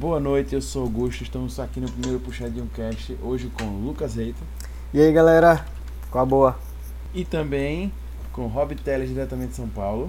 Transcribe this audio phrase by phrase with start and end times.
[0.00, 4.42] boa noite, eu sou Augusto, estamos aqui no primeiro Puxadinho Cast, hoje com Lucas Reito.
[4.94, 5.62] E aí galera,
[6.10, 6.58] qual a boa?
[7.12, 7.92] E também
[8.32, 10.06] com Rob Teles, diretamente de São Paulo.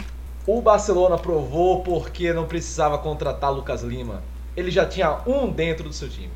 [0.48, 4.24] O Barcelona provou porque não precisava contratar Lucas Lima.
[4.56, 6.32] Ele já tinha um dentro do seu time.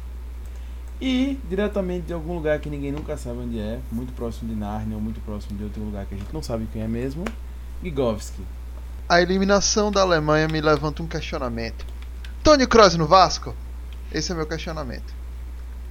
[0.99, 4.97] E diretamente de algum lugar que ninguém nunca sabe onde é, muito próximo de Narnia
[4.97, 7.23] ou muito próximo de outro lugar que a gente não sabe quem é mesmo,
[7.81, 8.41] Gigovski.
[9.07, 11.94] A eliminação da Alemanha me levanta um questionamento.
[12.45, 13.55] Tony Kroos no Vasco?
[14.13, 15.11] Esse é meu questionamento.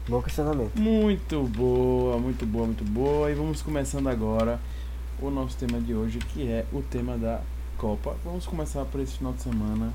[0.08, 0.80] Bom questionamento.
[0.80, 3.28] Muito boa, muito boa, muito boa.
[3.28, 4.60] E vamos começando agora
[5.20, 7.40] o nosso tema de hoje, que é o tema da
[7.76, 8.16] Copa.
[8.24, 9.92] Vamos começar por esse final de semana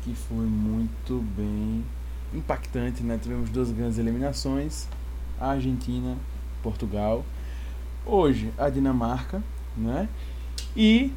[0.00, 1.84] que foi muito bem
[2.32, 3.18] impactante, né?
[3.22, 4.88] Tivemos duas grandes eliminações,
[5.38, 6.16] a Argentina,
[6.62, 7.22] Portugal.
[8.06, 9.42] Hoje a Dinamarca,
[9.76, 10.08] né?
[10.74, 11.12] E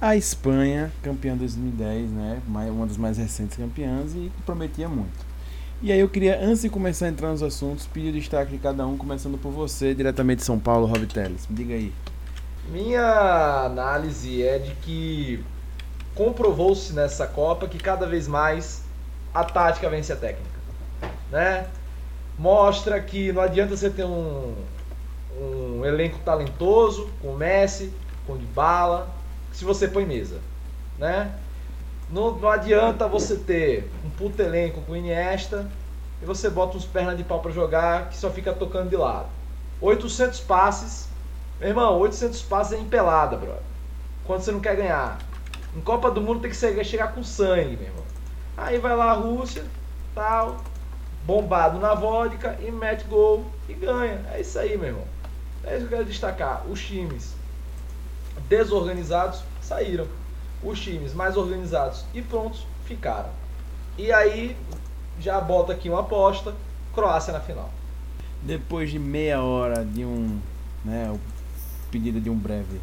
[0.00, 2.40] a Espanha, campeã 2010, né?
[2.46, 5.28] Uma das mais recentes campeãs e prometia muito.
[5.82, 8.58] E aí eu queria, antes de começar a entrar nos assuntos, pedir o destaque de
[8.58, 11.46] cada um, começando por você, diretamente de São Paulo, Rob Teles.
[11.48, 11.92] Me diga aí.
[12.70, 15.44] Minha análise é de que
[16.14, 18.82] comprovou-se nessa Copa que cada vez mais
[19.34, 20.58] a tática vence a técnica,
[21.30, 21.66] né?
[22.38, 24.54] Mostra que não adianta você ter um,
[25.40, 27.92] um elenco talentoso, com Messi,
[28.26, 29.19] com Dybala,
[29.60, 30.40] se você põe mesa,
[30.98, 31.34] né?
[32.08, 35.70] Não, não adianta você ter um puto elenco com Iniesta
[36.22, 39.26] e você bota uns pernas de pau para jogar que só fica tocando de lado.
[39.82, 41.10] 800 passes,
[41.58, 43.60] meu irmão, 800 passes é empelada, brother.
[44.24, 45.18] Quando você não quer ganhar.
[45.76, 48.04] Em Copa do Mundo tem que chegar com sangue, meu irmão.
[48.56, 49.66] Aí vai lá a Rússia,
[50.14, 50.56] tal,
[51.26, 54.24] bombado na vodka e mete gol e ganha.
[54.32, 55.04] É isso aí, meu irmão.
[55.64, 56.64] É isso que eu quero destacar.
[56.66, 57.34] Os times
[58.48, 60.06] desorganizados saíram.
[60.62, 63.30] Os times mais organizados e prontos ficaram.
[63.96, 64.56] E aí
[65.20, 66.54] já bota aqui uma aposta,
[66.92, 67.70] Croácia na final.
[68.42, 70.40] Depois de meia hora de um,
[70.84, 71.20] né, o
[71.90, 72.80] pedido de um breve,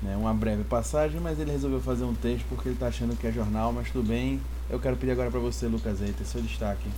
[0.00, 3.26] né, uma breve passagem, mas ele resolveu fazer um texto porque ele está achando que
[3.26, 4.40] é jornal, mas tudo bem.
[4.70, 6.88] Eu quero pedir agora para você, Lucas Eita, seu destaque.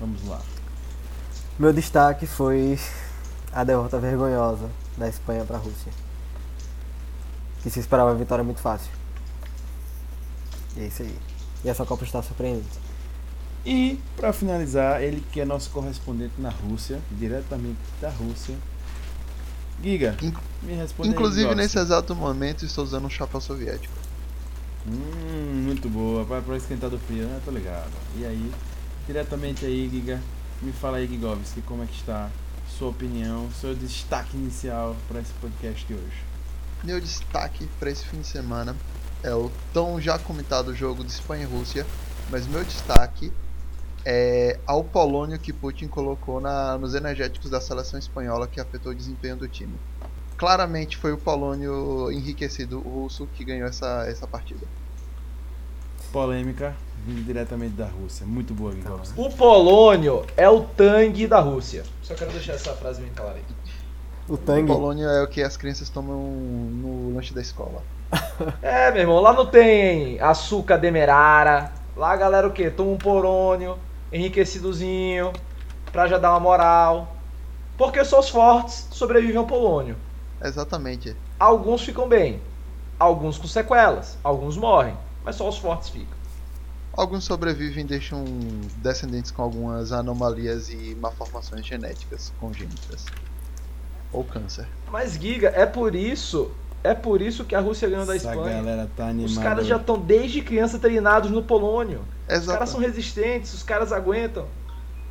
[0.00, 0.40] Vamos lá.
[1.58, 2.78] Meu destaque foi
[3.52, 6.05] a derrota vergonhosa da Espanha para a Rússia.
[7.66, 8.92] Que se esperava uma vitória muito fácil.
[10.76, 11.18] E é isso aí.
[11.64, 12.78] E essa Copa está surpreendente.
[13.64, 18.54] E, para finalizar, ele que é nosso correspondente na Rússia, diretamente da Rússia.
[19.82, 20.32] Giga, In
[20.62, 23.92] me responde Inclusive, aí, nesse exato momento, estou usando um chapéu soviético.
[24.86, 26.22] Hum, muito boa.
[26.22, 27.40] Vai para esquentar do frio, né?
[27.44, 27.90] Tô ligado.
[28.16, 28.52] E aí,
[29.08, 30.22] diretamente aí, Giga,
[30.62, 32.30] me fala aí, Gigovski, como é que está
[32.78, 36.35] sua opinião, seu destaque inicial para esse podcast de hoje.
[36.84, 38.76] Meu destaque para esse fim de semana
[39.22, 41.86] é o tão já comentado jogo de Espanha e Rússia,
[42.30, 43.32] mas meu destaque
[44.04, 48.94] é ao Polônio que Putin colocou na, nos energéticos da seleção espanhola que afetou o
[48.94, 49.74] desempenho do time.
[50.36, 54.66] Claramente foi o Polônio enriquecido russo que ganhou essa, essa partida.
[56.12, 56.76] Polêmica
[57.06, 58.26] vindo diretamente da Rússia.
[58.26, 59.18] Muito boa, Gigovski.
[59.20, 61.84] O Polônio é o tangue da Rússia.
[62.02, 63.44] Só quero deixar essa frase bem clara aí.
[64.28, 64.36] O.
[64.36, 67.82] Polônio é o que as crianças tomam no lanche da escola.
[68.60, 71.72] É, meu irmão, lá não tem açúcar demerara.
[71.96, 72.70] Lá a galera o quê?
[72.70, 73.78] Toma um porônio,
[74.12, 75.32] enriquecidozinho,
[75.90, 77.16] pra já dar uma moral.
[77.78, 79.96] Porque só os fortes sobrevivem ao polônio.
[80.42, 81.16] Exatamente.
[81.38, 82.40] Alguns ficam bem,
[82.98, 86.16] alguns com sequelas, alguns morrem, mas só os fortes ficam.
[86.92, 88.24] Alguns sobrevivem e deixam
[88.76, 93.04] descendentes com algumas anomalias e malformações genéticas congênitas.
[94.16, 94.66] Ou câncer.
[94.90, 96.50] Mas Giga, é por isso,
[96.82, 98.56] é por isso que a Rússia ganhou da Essa Espanha.
[98.56, 99.26] galera tá animada.
[99.30, 102.00] Os caras já estão desde criança treinados no polônio.
[102.26, 104.46] Os Exata- caras são resistentes, os caras aguentam.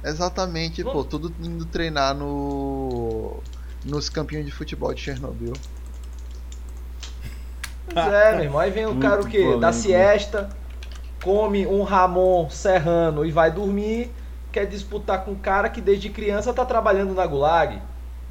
[0.04, 3.38] Exatamente, Não- pô, tudo indo treinar no.
[3.84, 5.54] nos campinhos de futebol de Chernobyl.
[7.94, 8.60] Pois é, meu irmão.
[8.60, 9.38] Aí vem o Muito cara o quê?
[9.38, 9.60] polêmico.
[9.62, 10.50] Da siesta,
[11.24, 14.12] come um Ramon serrano e vai dormir,
[14.52, 17.80] quer disputar com um cara que desde criança tá trabalhando na Gulag,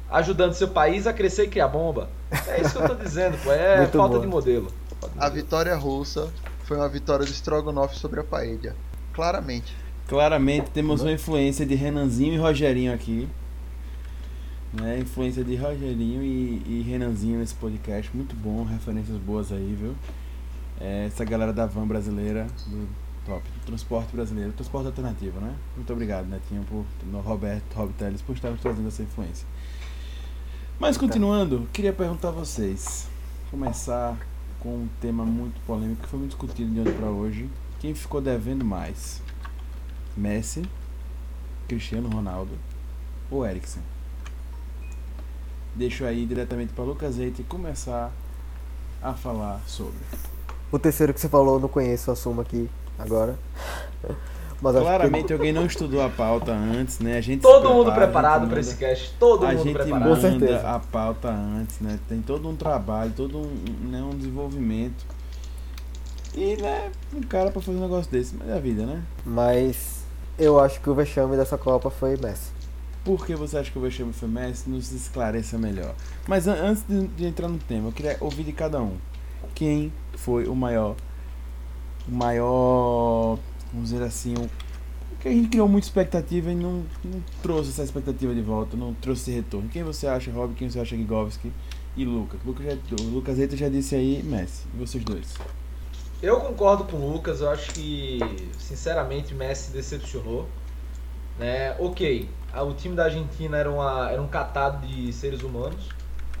[0.09, 2.09] ajudando seu país a crescer e criar bomba.
[2.47, 3.51] É isso que eu tô dizendo, pô.
[3.51, 4.21] É Muito falta boa.
[4.21, 4.71] de modelo.
[5.17, 6.31] A vitória russa
[6.63, 8.75] foi uma vitória do Strogonoff sobre a paella.
[9.13, 9.75] Claramente.
[10.07, 13.27] Claramente temos uma influência de Renanzinho e Rogerinho aqui.
[14.73, 14.99] Né?
[14.99, 18.11] Influência de Rogerinho e, e Renanzinho nesse podcast.
[18.15, 19.95] Muito bom, referências boas aí, viu?
[20.79, 22.87] É, essa galera da van brasileira, do
[23.25, 25.55] top, do transporte brasileiro, transporte alternativo, né?
[25.75, 29.47] Muito obrigado, Netinho, por, no Roberto, Rob Teles, por estar nos trazendo essa influência.
[30.77, 33.07] Mas continuando, queria perguntar a vocês.
[33.49, 34.17] Começar
[34.59, 37.49] com um tema muito polêmico que foi muito discutido de ontem para hoje.
[37.79, 39.21] Quem ficou devendo mais?
[40.17, 40.63] Messi,
[41.65, 42.51] Cristiano Ronaldo
[43.31, 43.81] ou Eriksen?
[45.73, 48.11] Deixo aí diretamente para Lucas Eite começar
[49.01, 49.95] a falar sobre.
[50.69, 52.69] O terceiro que você falou eu não conheço, assumo aqui
[52.99, 53.39] agora.
[54.65, 57.17] Mas acho que- Claramente alguém não estudou a pauta antes, né?
[57.17, 59.13] A gente Todo mundo prepara, a preparado gente para esse cast.
[59.19, 60.09] Todo a mundo gente preparado.
[60.09, 60.53] Com certeza.
[60.55, 61.99] manda a pauta antes, né?
[62.09, 63.53] Tem todo um trabalho, todo um,
[63.89, 65.05] né, um desenvolvimento.
[66.35, 69.01] E, né, um cara pra fazer um negócio desse, mas é a vida, né?
[69.25, 70.03] Mas
[70.37, 72.49] eu acho que o vexame dessa Copa foi Messi.
[73.03, 74.69] Por que você acha que o vexame foi Messi?
[74.69, 75.93] Nos esclareça melhor.
[76.27, 78.97] Mas an- antes de, de entrar no tema, eu queria ouvir de cada um.
[79.53, 80.95] Quem foi o maior.
[82.07, 83.37] O maior.
[83.71, 84.33] Vamos dizer assim.
[84.33, 84.49] O,
[85.19, 88.93] que a gente criou muita expectativa e não, não trouxe essa expectativa de volta, não
[88.93, 89.67] trouxe esse retorno.
[89.69, 90.53] Quem você acha, Rob?
[90.53, 91.51] Quem você acha, Gigovski?
[91.97, 92.39] E Lucas.
[92.45, 94.67] Lucas já, o Lucas Eita já disse aí Messi.
[94.73, 95.33] E vocês dois?
[96.21, 98.19] Eu concordo com o Lucas, eu acho que,
[98.57, 100.47] sinceramente, Messi decepcionou.
[101.39, 101.75] Né?
[101.79, 102.29] Ok,
[102.63, 105.89] o time da Argentina era, uma, era um catado de seres humanos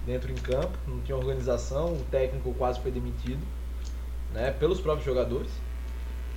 [0.05, 3.43] dentro em campo, não tinha organização, o técnico quase foi demitido
[4.33, 4.51] né?
[4.51, 5.51] pelos próprios jogadores.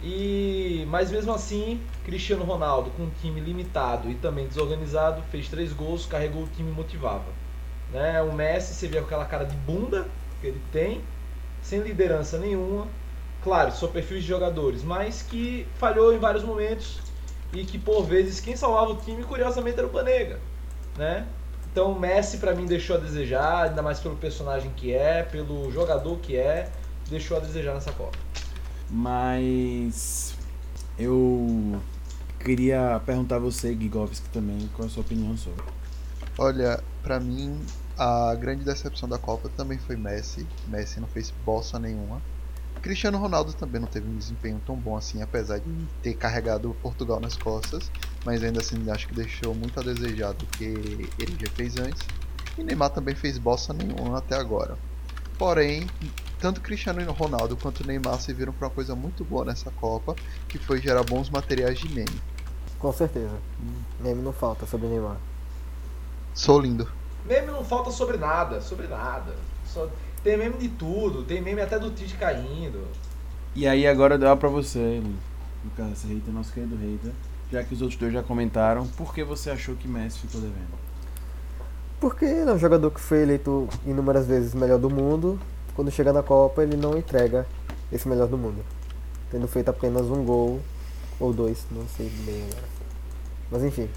[0.03, 5.73] E, mas mesmo assim, Cristiano Ronaldo, com um time limitado e também desorganizado, fez três
[5.73, 7.27] gols, carregou o time e motivava.
[7.93, 8.23] Né?
[8.23, 10.07] O Messi, você vê com aquela cara de bunda
[10.41, 11.03] que ele tem,
[11.63, 12.87] sem liderança nenhuma,
[13.43, 17.01] claro, são perfis de jogadores, mas que falhou em vários momentos
[17.53, 20.39] e que por vezes quem salvava o time curiosamente era o Banega,
[20.97, 21.27] né?
[21.73, 25.71] Então o Messi pra mim deixou a desejar, ainda mais pelo personagem que é, pelo
[25.73, 26.71] jogador que é,
[27.09, 28.28] deixou a desejar nessa Copa.
[28.91, 30.35] Mas
[30.99, 31.81] eu
[32.41, 35.63] queria perguntar a você, Gigovski, também, qual é a sua opinião sobre.
[36.39, 37.61] Olha, pra mim,
[37.99, 40.47] a grande decepção da Copa também foi Messi.
[40.69, 42.23] Messi não fez bossa nenhuma.
[42.81, 45.69] Cristiano Ronaldo também não teve um desempenho tão bom assim, apesar de
[46.01, 47.91] ter carregado Portugal nas costas,
[48.25, 52.01] mas ainda assim acho que deixou muito a desejar do que ele já fez antes.
[52.57, 54.79] E Neymar também fez bossa nenhuma até agora.
[55.37, 55.89] Porém,
[56.39, 60.15] tanto Cristiano Ronaldo quanto Neymar serviram para uma coisa muito boa nessa Copa,
[60.49, 62.21] que foi gerar bons materiais de meme.
[62.79, 63.37] Com certeza.
[64.01, 65.17] Meme não falta sobre Neymar.
[66.33, 66.89] Sou lindo.
[67.27, 69.35] Meme não falta sobre nada, sobre nada.
[69.67, 69.89] Só
[70.23, 72.87] tem meme de tudo, tem meme até do Tite caindo.
[73.55, 75.03] E aí agora dá pra você,
[75.65, 77.13] Lucas Reiter, nosso querido Reiter,
[77.51, 80.79] já que os outros dois já comentaram, por que você achou que Messi ficou devendo?
[82.01, 85.41] Porque ele é um jogador que foi eleito inúmeras vezes melhor do mundo.
[85.79, 87.47] Quando chega na Copa, ele não entrega
[87.93, 88.65] esse melhor do mundo.
[89.31, 90.61] Tendo feito apenas um gol
[91.21, 92.69] ou dois, não sei bem agora.
[93.49, 93.89] Mas enfim,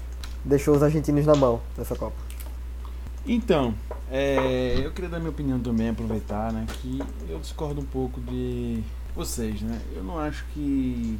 [0.44, 2.14] deixou os argentinos na mão nessa Copa.
[3.26, 3.74] Então,
[4.12, 8.80] é, eu queria dar minha opinião também, aproveitar, né, que eu discordo um pouco de
[9.12, 11.18] vocês, né, eu não acho que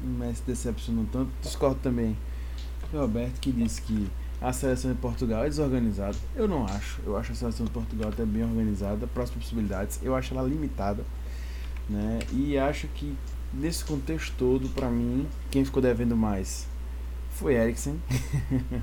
[0.00, 2.16] o Messi decepcionou tanto, discordo também
[2.92, 4.08] do Roberto que disse que
[4.40, 8.10] a seleção de Portugal é desorganizada, eu não acho, eu acho a seleção de Portugal
[8.10, 11.04] até bem organizada, próximas possibilidades, eu acho ela limitada,
[11.88, 13.16] né, e acho que
[13.52, 16.66] nesse contexto todo, pra mim, quem ficou devendo mais
[17.30, 18.00] foi Eriksen,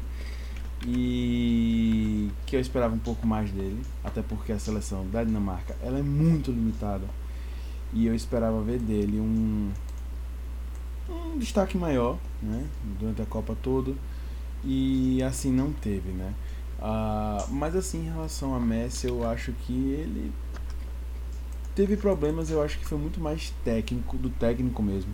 [0.85, 5.99] e que eu esperava um pouco mais dele, até porque a seleção da Dinamarca ela
[5.99, 7.05] é muito limitada.
[7.93, 9.71] E eu esperava ver dele um,
[11.09, 12.65] um destaque maior, né,
[12.99, 13.93] durante a Copa toda
[14.65, 16.33] e assim não teve, né.
[16.81, 20.31] Ah, mas assim em relação a Messi eu acho que ele
[21.73, 25.11] teve problemas, eu acho que foi muito mais técnico do técnico mesmo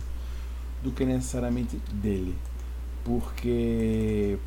[0.82, 2.36] do que necessariamente dele,
[3.04, 4.38] porque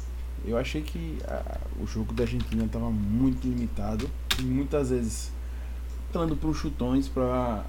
[0.45, 4.09] eu achei que a- o jogo da Argentina estava muito limitado
[4.39, 5.31] e muitas vezes
[6.11, 7.63] falando para os chutões para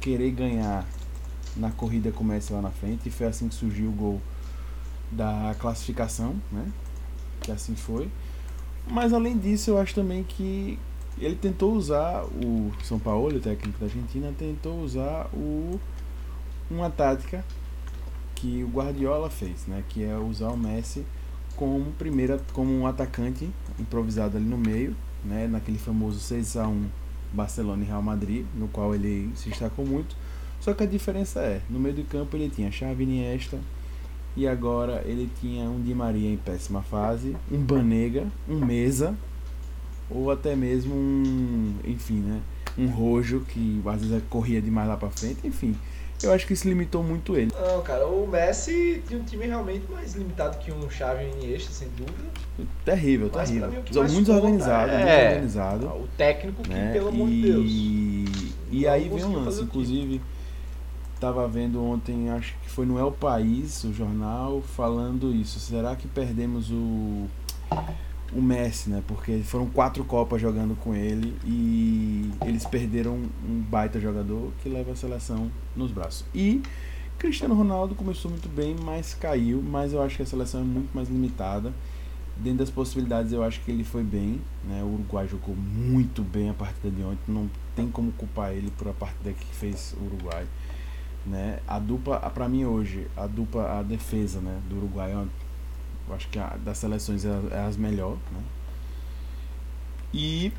[0.00, 0.84] querer ganhar
[1.56, 4.20] na corrida começa lá na frente e foi assim que surgiu o gol
[5.10, 6.66] da classificação, né?
[7.40, 8.08] Que assim foi.
[8.88, 10.78] Mas além disso, eu acho também que
[11.18, 15.78] ele tentou usar o São Paulo, o técnico da Argentina, tentou usar o
[16.70, 17.44] uma tática
[18.34, 19.82] que o Guardiola fez, né?
[19.88, 21.04] Que é usar o Messi
[21.56, 26.86] como primeira como um atacante improvisado ali no meio, né, naquele famoso 6 a 1
[27.32, 30.16] Barcelona e Real Madrid, no qual ele se destacou muito.
[30.60, 33.58] Só que a diferença é, no meio do campo ele tinha Xavi Iniesta
[34.36, 39.14] e agora ele tinha um Di Maria em péssima fase, um Banega, um Mesa
[40.10, 42.40] ou até mesmo um, enfim, né,
[42.76, 45.76] um Rojo que às vezes corria demais lá para frente, enfim.
[46.22, 47.50] Eu acho que isso limitou muito ele.
[47.58, 51.72] Não, cara, o Messi tinha um time realmente mais limitado que um Xavi e Iniesta,
[51.72, 52.28] sem dúvida.
[52.84, 53.70] Terrível, Mas terrível.
[53.70, 55.86] mim Muito desorganizado, muito é desorganizado.
[55.86, 56.92] O técnico que, né?
[56.92, 57.70] pelo amor de Deus.
[58.70, 59.66] E aí vem um lance, o
[61.20, 65.60] inclusive, tava vendo ontem, acho que foi no El País, o jornal, falando isso.
[65.60, 67.28] Será que perdemos o
[68.32, 69.02] o Messi, né?
[69.08, 74.92] Porque foram quatro Copas jogando com ele e eles perderam um baita jogador que leva
[74.92, 76.24] a seleção nos braços.
[76.32, 76.62] E
[77.18, 79.60] Cristiano Ronaldo começou muito bem, mas caiu.
[79.60, 81.72] Mas eu acho que a seleção é muito mais limitada.
[82.36, 84.40] Dentro das possibilidades, eu acho que ele foi bem.
[84.62, 84.80] Né?
[84.84, 87.18] O Uruguai jogou muito bem a partida de ontem.
[87.26, 90.46] Não tem como culpar ele por a partida que fez o Uruguai.
[91.26, 91.60] Né?
[91.68, 95.12] A dupla, para mim hoje, a dupla, a defesa né, do Uruguai
[96.10, 98.42] eu acho que a das seleções é, é as melhor, né?
[100.12, 100.52] E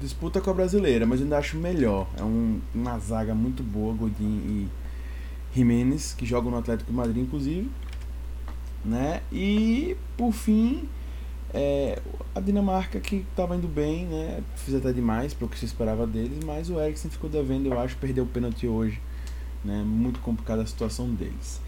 [0.00, 2.08] disputa com a brasileira, mas ainda acho melhor.
[2.16, 4.68] É um, uma zaga muito boa, Godin e
[5.54, 7.70] Jimenez, que jogam no Atlético de Madrid, inclusive.
[8.84, 9.22] Né?
[9.32, 10.88] E por fim,
[11.54, 12.00] é,
[12.34, 14.42] a Dinamarca que estava indo bem, né?
[14.56, 17.78] Fiz até demais para o que se esperava deles, mas o Eriksen ficou devendo, eu
[17.78, 19.00] acho, perdeu o pênalti hoje.
[19.64, 19.82] Né?
[19.84, 21.60] Muito complicada a situação deles.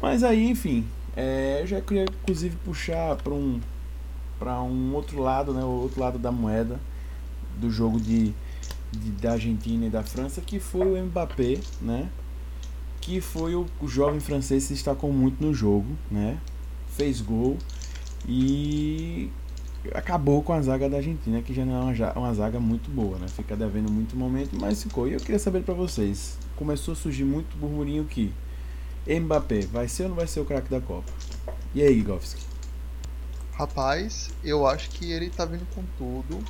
[0.00, 3.60] Mas aí, enfim, é, eu já queria inclusive puxar para um
[4.38, 6.80] para um outro lado, né, o outro lado da moeda
[7.56, 8.34] do jogo de,
[8.90, 12.08] de, da Argentina e da França, que foi o Mbappé, né?
[13.00, 16.38] Que foi o, o jovem francês que se destacou muito no jogo, né?
[16.88, 17.56] Fez gol
[18.26, 19.30] e
[19.94, 23.18] acabou com a zaga da Argentina, que já não é uma, uma zaga muito boa,
[23.18, 23.26] né?
[23.28, 25.08] Fica devendo muito momento, mas ficou.
[25.08, 28.32] E eu queria saber para vocês, começou a surgir muito burburinho que
[29.06, 31.10] Mbappé, vai ser ou não vai ser o craque da Copa?
[31.74, 32.42] E aí, Govski?
[33.54, 36.42] Rapaz, eu acho que ele tá vindo com tudo.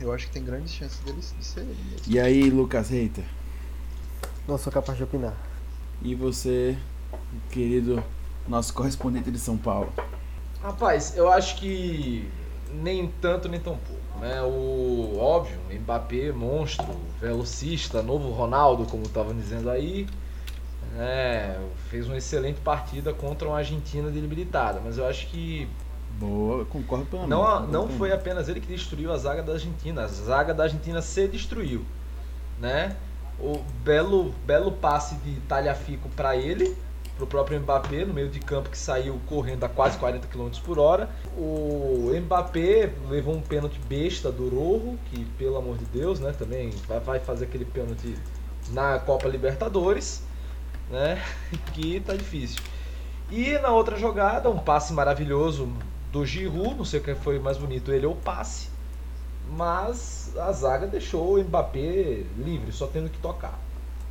[0.00, 2.06] Eu acho que tem grandes chances dele de ser ele mesmo.
[2.08, 3.24] E aí, Lucas Reiter?
[4.48, 5.36] Não sou capaz de opinar.
[6.02, 6.76] E você,
[7.50, 8.02] querido
[8.48, 9.92] nosso correspondente de São Paulo?
[10.62, 12.30] Rapaz, eu acho que
[12.72, 14.00] nem tanto nem tão pouco.
[14.20, 14.42] Né?
[14.42, 20.06] O óbvio, Mbappé, monstro, velocista, novo Ronaldo, como estavam dizendo aí.
[20.98, 25.68] É, fez uma excelente partida contra uma Argentina debilitada, mas eu acho que
[26.18, 27.30] Boa, concordo plenamente.
[27.30, 30.64] Não, concordo não foi apenas ele que destruiu a zaga da Argentina, a zaga da
[30.64, 31.84] Argentina se destruiu,
[32.58, 32.96] né?
[33.38, 36.76] O belo, belo passe de talhafico para ele,
[37.20, 40.78] pro próprio Mbappé no meio de campo que saiu correndo a quase 40 km por
[40.78, 41.08] hora.
[41.36, 46.70] O Mbappé levou um pênalti besta do Rojo, que pelo amor de Deus, né, também
[46.88, 48.16] vai, vai fazer aquele pênalti
[48.70, 50.22] na Copa Libertadores,
[50.90, 51.22] né?
[51.74, 52.60] Que tá difícil.
[53.30, 55.68] E na outra jogada, um passe maravilhoso
[56.10, 58.68] do Giroud, não sei o que foi mais bonito, ele ou o passe,
[59.52, 63.58] mas a zaga deixou o Mbappé livre, só tendo que tocar.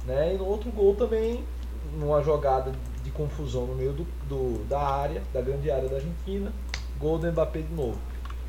[0.05, 0.35] Né?
[0.35, 1.43] E no outro gol também,
[1.97, 2.71] numa jogada
[3.03, 6.51] de confusão no meio do, do- da área, da grande área da Argentina,
[6.99, 7.97] gol do Mbappé de novo.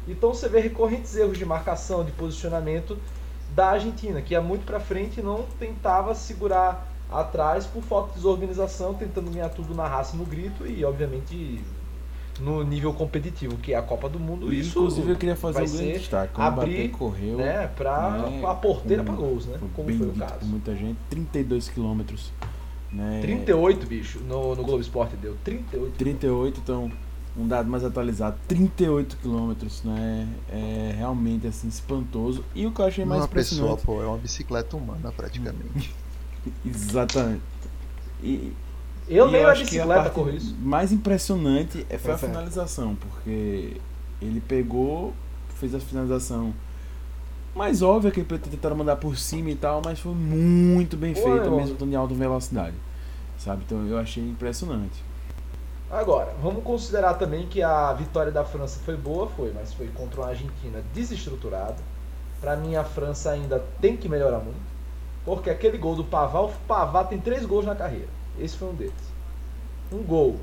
[0.09, 2.99] Então você vê recorrentes erros de marcação, de posicionamento
[3.55, 8.15] da Argentina, que ia muito pra frente e não tentava segurar atrás por falta de
[8.17, 11.61] desorganização, tentando ganhar tudo na raça no grito e, obviamente,
[12.39, 14.53] no nível competitivo, que é a Copa do Mundo.
[14.53, 16.41] E, Isso Inclusive eu queria fazer um grande destaque.
[16.41, 19.59] Abrir, correu né, pra né, a porteira para gols, né?
[19.75, 20.47] Como foi o caso.
[20.47, 22.33] muita gente, 32 quilômetros.
[22.93, 25.93] Né, 38, bicho, no, no Globo Esporte deu 38.
[25.97, 26.91] 38, então
[27.37, 30.29] um dado mais atualizado, 38 quilômetros, né?
[30.51, 32.45] É realmente assim espantoso.
[32.55, 33.87] E o que eu achei mais Uma pessoa, impressionante.
[33.87, 35.95] pô, é uma bicicleta humana praticamente.
[36.67, 37.43] Exatamente.
[38.23, 38.53] E,
[39.09, 40.57] Eu e nem a bicicleta corro isso.
[40.61, 43.77] mais impressionante é- foi a finalização, porque
[44.21, 45.15] ele pegou,
[45.61, 46.53] fez a finalização
[47.55, 51.15] mais óbvia que tentaram mandar por cima e tal, mas foi muito bem
[51.49, 51.57] ó.
[51.57, 52.77] mesmo estando em alta velocidade.
[53.39, 53.63] Sabe?
[53.67, 55.03] Então eu achei impressionante.
[55.91, 60.21] Agora, vamos considerar também que a vitória da França foi boa, foi, mas foi contra
[60.21, 61.77] uma Argentina desestruturada.
[62.41, 64.61] Pra mim, a França ainda tem que melhorar muito,
[65.25, 68.09] porque aquele gol do Pavá, o Pavá tem três gols na carreira.
[68.39, 68.95] Esse foi um deles.
[69.93, 70.37] Um gol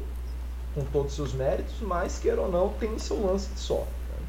[0.75, 3.87] com todos os seus méritos, mas queira ou não, tem seu lance de sorte.
[4.09, 4.25] né?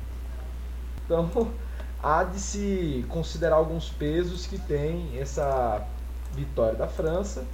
[1.05, 1.51] Então,
[2.03, 5.87] há de se considerar alguns pesos que tem essa
[6.33, 7.45] vitória da França,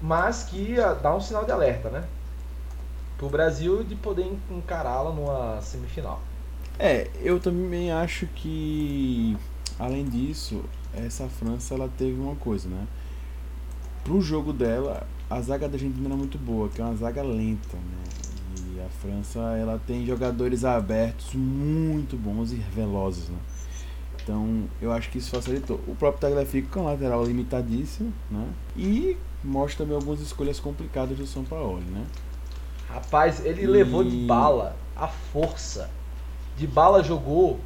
[0.00, 2.04] mas que ah, dá um sinal de alerta, né?
[3.16, 6.20] Pro Brasil de poder encará-la numa semifinal.
[6.78, 9.36] É, eu também acho que
[9.78, 12.86] além disso, essa França ela teve uma coisa, né?
[14.02, 17.76] Pro jogo dela, a zaga da Argentina era muito boa, que é uma zaga lenta,
[17.76, 18.23] né?
[18.84, 23.38] A França ela tem jogadores abertos muito bons e velozes, né?
[24.22, 25.78] Então, eu acho que isso facilitou.
[25.86, 28.46] O próprio Tagliafico com um lateral limitadíssimo, né?
[28.76, 32.04] E mostra também algumas escolhas complicadas do São Paulo, né?
[32.88, 35.90] Rapaz, ele E- levou de bala a força.
[36.56, 37.58] De bala jogou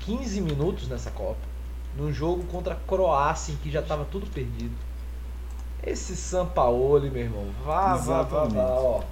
[0.00, 1.52] 15 minutos nessa Copa.
[1.96, 4.74] num jogo contra a Croácia em que já tava tudo perdido.
[5.84, 8.54] Esse Sampaoli, meu irmão, vá, vá, vá, Exatamente.
[8.54, 9.02] vá, ó.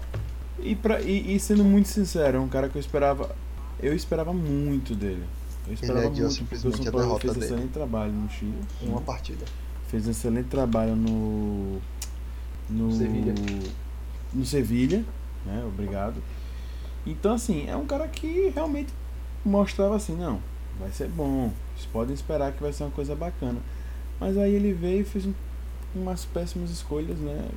[0.63, 3.35] E, pra, e, e sendo muito sincero, é um cara que eu esperava.
[3.83, 5.25] Eu esperava muito dele.
[5.67, 7.45] Eu esperava adiou muito, porque o São Paulo fez dele.
[7.47, 8.55] excelente trabalho no Chile.
[8.83, 9.45] Uma partida.
[9.89, 11.79] Fez um excelente trabalho no.
[12.69, 13.35] No Sevilha.
[14.33, 15.05] No Sevilha,
[15.45, 15.65] né?
[15.67, 16.23] Obrigado.
[17.07, 18.93] Então, assim, é um cara que realmente
[19.45, 20.41] mostrava assim: não,
[20.79, 21.53] vai ser bom.
[21.75, 23.59] Vocês podem esperar que vai ser uma coisa bacana.
[24.21, 25.33] Mas aí ele veio e fez um-
[25.95, 27.49] umas péssimas escolhas, né?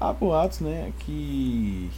[0.00, 0.92] Há boatos, né?
[0.98, 1.88] Que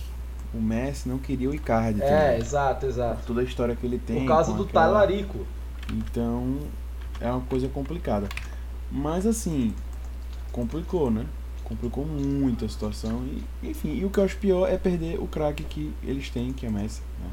[0.54, 2.02] o Messi não queria o Icardi.
[2.02, 3.16] É, também, exato, exato.
[3.18, 4.21] por toda a história que ele tem.
[4.21, 5.47] Por causa do aquela- talarico.
[5.90, 6.59] então
[7.21, 8.28] é uma coisa complicada.
[8.90, 9.75] Mas assim,
[10.50, 11.25] complicou, né?
[11.64, 13.23] Complicou muito a situação.
[13.62, 16.52] E, enfim, e o que eu acho pior é perder o craque que eles têm,
[16.52, 17.00] que é Messi.
[17.21, 17.30] Né?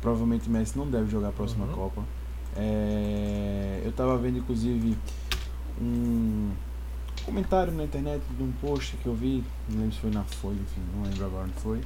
[0.00, 1.72] Provavelmente Messi não deve jogar a próxima Uhum.
[1.72, 2.02] Copa.
[2.56, 4.96] É, eu tava vendo inclusive
[5.80, 6.50] um
[7.24, 10.54] comentário na internet de um post que eu vi, não lembro se foi na Folha,
[10.60, 11.80] enfim, não lembro agora onde foi,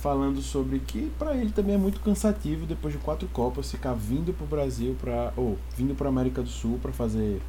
[0.00, 4.32] falando sobre que pra ele também é muito cansativo depois de quatro Copas ficar vindo
[4.32, 7.40] pro Brasil para ou vindo para América do Sul para fazer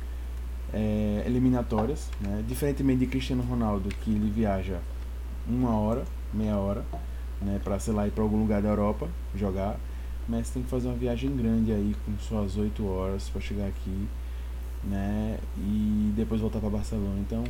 [0.74, 2.44] é, eliminatórias, né?
[2.48, 4.80] Diferentemente de Cristiano Ronaldo que ele viaja
[5.48, 6.04] uma hora,
[6.34, 6.86] meia hora,
[7.42, 9.80] né, para sei lá ir para algum lugar da Europa jogar.
[10.28, 14.08] Messi tem que fazer uma viagem grande aí com suas oito horas para chegar aqui,
[14.84, 15.40] né?
[15.58, 17.20] E depois voltar para Barcelona.
[17.20, 17.44] Então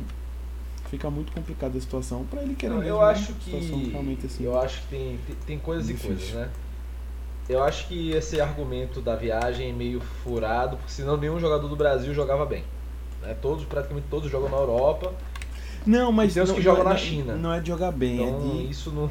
[0.92, 3.04] fica muito complicada a situação para ele querer Não, eu né?
[3.04, 3.50] acho que.
[3.90, 4.44] realmente assim.
[4.44, 6.16] Eu acho que tem, tem, tem coisas e Difícil.
[6.16, 6.50] coisas, né?
[7.48, 11.74] Eu acho que esse argumento da viagem é meio furado, porque senão nenhum jogador do
[11.74, 12.62] Brasil jogava bem.
[13.22, 13.34] Né?
[13.40, 15.12] Todos, praticamente todos jogam na Europa.
[15.86, 17.34] Não, mas E tem não, que jogam é- na não- China.
[17.36, 19.10] Não é de jogar bem, Então é de isso não.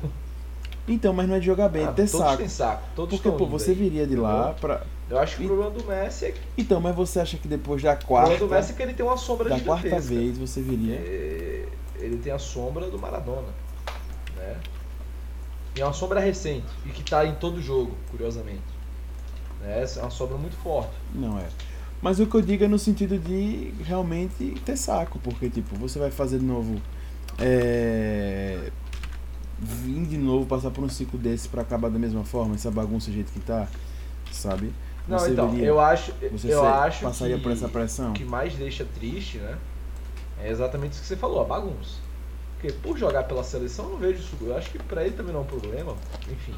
[0.88, 2.38] Então, mas não é de jogar bem, é Ah, de ter todos saco.
[2.38, 2.83] têm saco.
[2.95, 4.79] Todos Porque, pô, você aí, viria de lá entendeu?
[5.12, 6.39] Eu acho que E- o problema do Messi é que.
[6.58, 8.30] Então, mas você acha que depois da O quarta.
[8.30, 9.89] problema do Messi é que ele tem uma sombra da gigantesca.
[9.89, 10.96] quarta vez você viria.
[10.96, 11.68] É,
[12.00, 13.50] Ele tem a sombra do Maradona.
[14.38, 14.58] Né?
[15.75, 16.65] E é uma sombra recente.
[16.86, 18.64] E que tá em todo jogo, curiosamente.
[19.62, 19.83] Né?
[19.83, 20.92] É uma sombra muito forte.
[21.14, 21.46] Não é.
[22.01, 26.00] Mas o que eu digo é no sentido de realmente ter saco, porque tipo, você
[26.00, 26.81] vai fazer de novo.
[27.38, 28.72] É.
[29.59, 33.12] Vir de novo, passar por um ciclo desse pra acabar da mesma forma, essa bagunça
[33.12, 33.68] do jeito que tá,
[34.31, 34.72] sabe?
[35.07, 38.11] Não, Você então, viria- eu acho, eu acho passaria que por essa pressão?
[38.11, 39.57] o que mais deixa triste, né?
[40.40, 42.00] É exatamente isso que você falou, a bagunça.
[42.59, 44.37] Porque por jogar pela seleção eu não vejo isso.
[44.42, 45.96] Eu acho que pra ele também não é um problema.
[46.29, 46.55] Enfim.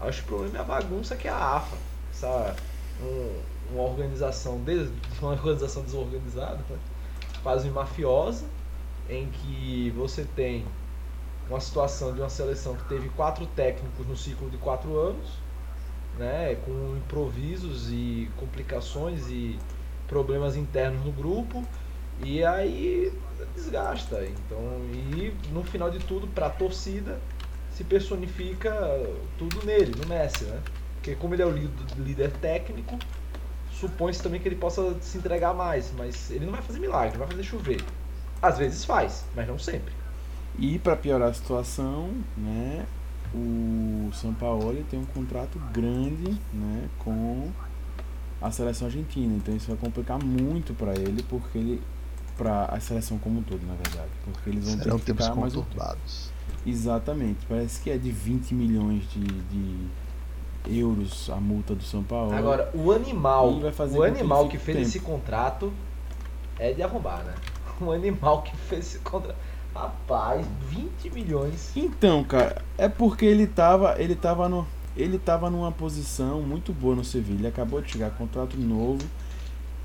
[0.00, 1.76] Acho que o problema é a bagunça que é a AFA.
[2.12, 2.56] Essa,
[3.02, 3.40] um-
[3.72, 4.88] uma organização des,
[5.20, 6.78] uma organização desorganizada, né?
[7.42, 8.44] quase mafiosa,
[9.08, 10.64] em que você tem
[11.48, 15.28] uma situação de uma seleção que teve quatro técnicos no ciclo de quatro anos,
[16.18, 19.58] né, com improvisos e complicações e
[20.08, 21.62] problemas internos no grupo,
[22.22, 23.12] e aí
[23.54, 24.24] desgasta.
[24.24, 24.58] Então,
[24.92, 27.18] e no final de tudo, para a torcida,
[27.72, 28.72] se personifica
[29.36, 30.60] tudo nele, no Messi, né?
[30.94, 32.98] Porque como ele é o líder, técnico,
[33.70, 37.26] supõe-se também que ele possa se entregar mais, mas ele não vai fazer milagre, não
[37.26, 37.84] vai fazer chover.
[38.40, 39.92] Às vezes faz, mas não sempre.
[40.58, 42.86] E para piorar a situação, né,
[43.34, 47.48] o São Paulo tem um contrato grande, né, com
[48.40, 49.34] a seleção argentina.
[49.36, 51.82] Então isso vai complicar muito para ele, porque ele
[52.36, 55.34] para a seleção como um todo, na verdade, porque eles vão Serão ter que ficar
[55.34, 56.30] mais um conturbados.
[56.66, 57.46] Exatamente.
[57.48, 59.88] Parece que é de 20 milhões de, de
[60.78, 62.34] euros a multa do São Paulo.
[62.34, 64.88] Agora, o animal, vai fazer o animal que fez tempo.
[64.88, 65.72] esse contrato
[66.58, 67.34] é de arrombar, né?
[67.78, 69.36] O animal que fez esse contrato.
[69.76, 71.70] Rapaz, 20 milhões.
[71.76, 76.96] Então, cara, é porque ele tava, ele tava no, ele tava numa posição muito boa
[76.96, 79.04] no Sevilha, acabou de chegar contrato novo,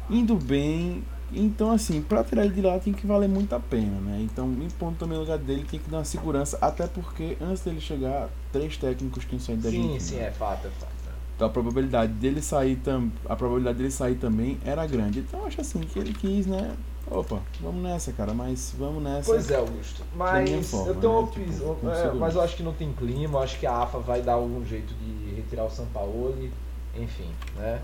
[0.10, 1.04] indo bem.
[1.34, 4.20] Então, assim, pra tirar ele de lá tem que valer muito a pena, né?
[4.22, 7.62] Então, me pondo também no lugar dele, tem que dar uma segurança, até porque antes
[7.64, 10.00] dele chegar, três técnicos tinham saído da Sim, Argentina.
[10.00, 10.92] sim, é fato, é fato.
[11.36, 15.20] Então a probabilidade dele sair tam, a probabilidade dele sair também era grande.
[15.22, 16.76] Então eu acho assim que ele quis, né?
[17.12, 19.30] Opa, vamos nessa, cara, mas vamos nessa.
[19.30, 20.02] Pois é, Augusto.
[20.16, 21.28] Mas forma, eu tenho uma né?
[21.28, 21.76] Tipo, opinião.
[21.76, 24.22] com é, mas eu acho que não tem clima, eu acho que a AFA vai
[24.22, 26.54] dar algum jeito de retirar o Sampaoli,
[26.96, 27.82] enfim, né?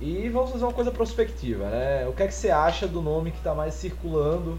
[0.00, 2.08] E vamos fazer uma coisa prospectiva, né?
[2.08, 4.58] O que é que você acha do nome que está mais circulando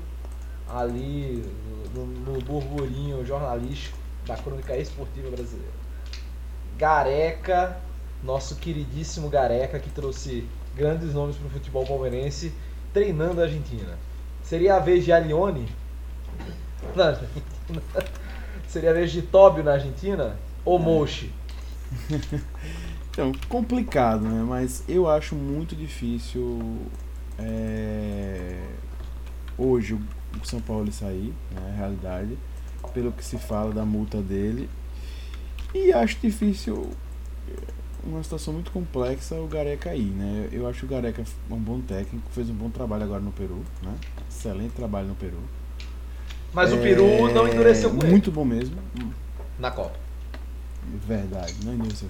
[0.69, 1.43] ali
[1.95, 5.73] no, no burburinho jornalístico da crônica esportiva brasileira?
[6.77, 7.77] Gareca,
[8.23, 12.53] nosso queridíssimo Gareca que trouxe grandes nomes para o futebol palmeirense,
[12.95, 13.99] treinando a Argentina.
[14.41, 15.67] Seria a vez de Alione
[16.95, 17.43] na Argentina?
[18.69, 20.37] Seria a vez de Tóbio na Argentina?
[20.63, 21.31] Ou Mochi?
[23.11, 24.43] Então, complicado, né?
[24.45, 26.81] Mas eu acho muito difícil
[27.39, 28.61] é,
[29.57, 32.37] hoje o São Paulo sair, né, a realidade,
[32.93, 34.69] pelo que se fala da multa dele.
[35.73, 36.89] E acho difícil,
[38.05, 40.47] uma situação muito complexa, o Gareca aí, né?
[40.51, 43.95] Eu acho o Gareca um bom técnico, fez um bom trabalho agora no Peru, né?
[44.29, 45.39] Excelente trabalho no Peru.
[46.53, 48.77] Mas o É, Peru não endureceu com ele Muito bom mesmo.
[49.59, 49.97] na Copa.
[51.07, 52.09] Verdade, não endureceu.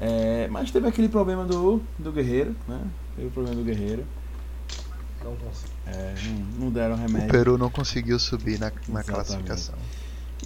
[0.00, 2.80] É, mas teve aquele problema do, do Guerreiro, né?
[3.16, 4.04] Teve o problema do Guerreiro.
[5.24, 5.72] Não consigo.
[5.86, 7.28] É, não, não deram O remédio.
[7.28, 9.74] Peru não conseguiu subir na, na classificação.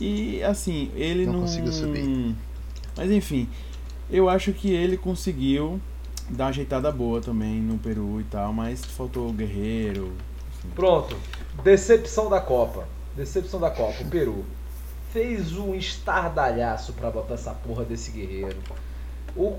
[0.00, 2.34] E assim, ele não, Não conseguiu subir.
[2.96, 3.48] Mas enfim,
[4.12, 5.80] eu acho que ele conseguiu
[6.28, 10.12] dar uma ajeitada boa também no Peru e tal, mas faltou o Guerreiro.
[10.58, 10.68] enfim.
[10.74, 11.16] Pronto.
[11.64, 12.86] Decepção da Copa.
[13.16, 14.02] Decepção da Copa.
[14.02, 14.44] O Peru
[15.12, 18.56] fez um estardalhaço pra botar essa porra desse guerreiro.
[19.36, 19.58] O,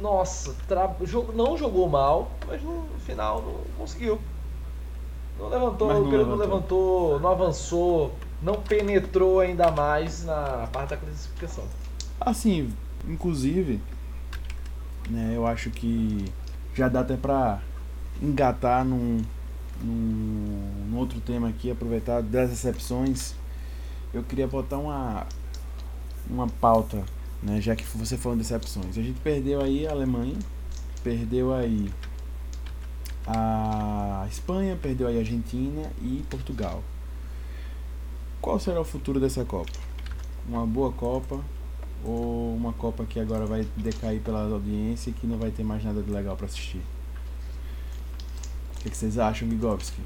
[0.00, 0.94] nossa, tra-
[1.34, 4.18] não jogou mal, mas no final não conseguiu.
[5.38, 7.08] Não levantou, não o Peru não levantou.
[7.08, 11.64] levantou, não avançou, não penetrou ainda mais na parte da classificação.
[12.20, 12.72] Assim,
[13.08, 13.80] inclusive,
[15.08, 16.24] né, eu acho que
[16.74, 17.60] já dá até pra
[18.20, 19.20] engatar num,
[19.82, 23.34] num, num outro tema aqui, aproveitar das exceções.
[24.12, 25.26] Eu queria botar uma,
[26.28, 27.04] uma pauta,
[27.42, 28.98] né, já que você falou de decepções.
[28.98, 30.36] A gente perdeu aí a Alemanha,
[31.02, 31.90] perdeu aí
[33.26, 36.82] a Espanha, perdeu aí a Argentina e Portugal.
[38.40, 39.72] Qual será o futuro dessa Copa?
[40.48, 41.40] Uma boa Copa
[42.06, 45.82] ou uma Copa que agora vai decair pela audiência e que não vai ter mais
[45.84, 46.82] nada de legal para assistir?
[48.76, 50.00] O que, que vocês acham, Gigovski?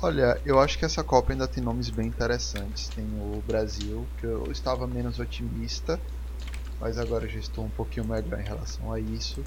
[0.00, 2.88] Olha, eu acho que essa Copa ainda tem nomes bem interessantes.
[2.88, 6.00] Tem o Brasil, que eu estava menos otimista,
[6.80, 9.44] mas agora já estou um pouquinho melhor em relação a isso.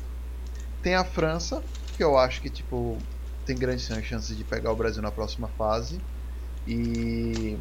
[0.82, 1.62] Tem a França,
[1.98, 2.98] que eu acho que tipo
[3.46, 6.00] tem grandes chances de pegar o Brasil na próxima fase.
[6.66, 7.58] E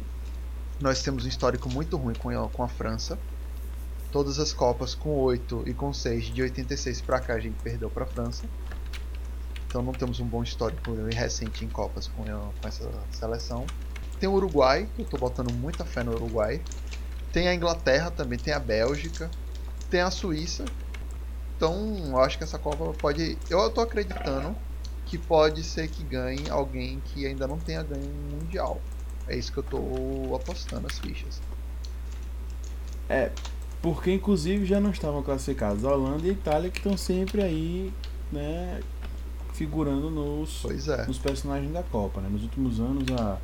[0.79, 3.19] nós temos um histórico muito ruim com a, com a França.
[4.15, 7.89] Todas as Copas com 8 e com 6 de 86 pra cá a gente perdeu
[7.89, 8.45] pra França.
[9.67, 13.65] Então não temos um bom histórico recente em Copas com, com essa seleção.
[14.17, 16.61] Tem o Uruguai, que eu tô botando muita fé no Uruguai.
[17.33, 19.29] Tem a Inglaterra também, tem a Bélgica,
[19.89, 20.63] tem a Suíça.
[21.57, 23.37] Então eu acho que essa Copa pode.
[23.49, 24.55] Eu tô acreditando
[25.05, 28.79] que pode ser que ganhe alguém que ainda não tenha ganho um Mundial.
[29.27, 31.41] É isso que eu tô apostando as fichas.
[33.09, 33.29] É,
[33.85, 37.93] porque inclusive já não estavam classificados a Holanda e a Itália que estão sempre aí,
[38.31, 38.79] né,
[39.53, 41.05] figurando nos, é.
[41.05, 42.27] nos personagens da Copa, né?
[42.27, 43.37] Nos últimos anos a,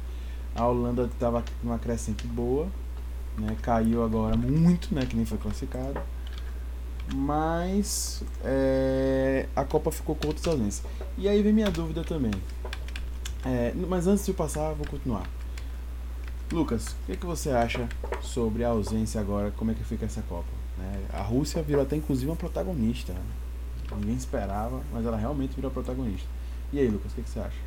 [0.56, 2.66] a Holanda estava numa crescente boa,
[3.38, 3.56] né?
[3.62, 5.06] Caiu agora muito, né?
[5.06, 6.02] Que nem foi classificado.
[7.14, 10.84] Mas é, a Copa ficou com outras ausências.
[11.20, 12.34] E aí vem minha dúvida também.
[13.46, 15.30] É, mas antes de eu passar, vou continuar.
[16.52, 17.88] Lucas, o que, que você acha
[18.22, 19.52] sobre a ausência agora?
[19.56, 20.46] Como é que fica essa Copa?
[20.78, 21.00] né?
[21.14, 23.14] A Rússia virou até inclusive uma protagonista.
[23.14, 23.22] né?
[23.98, 26.28] Ninguém esperava, mas ela realmente virou protagonista.
[26.72, 27.58] E aí, Lucas, o que, que você acha?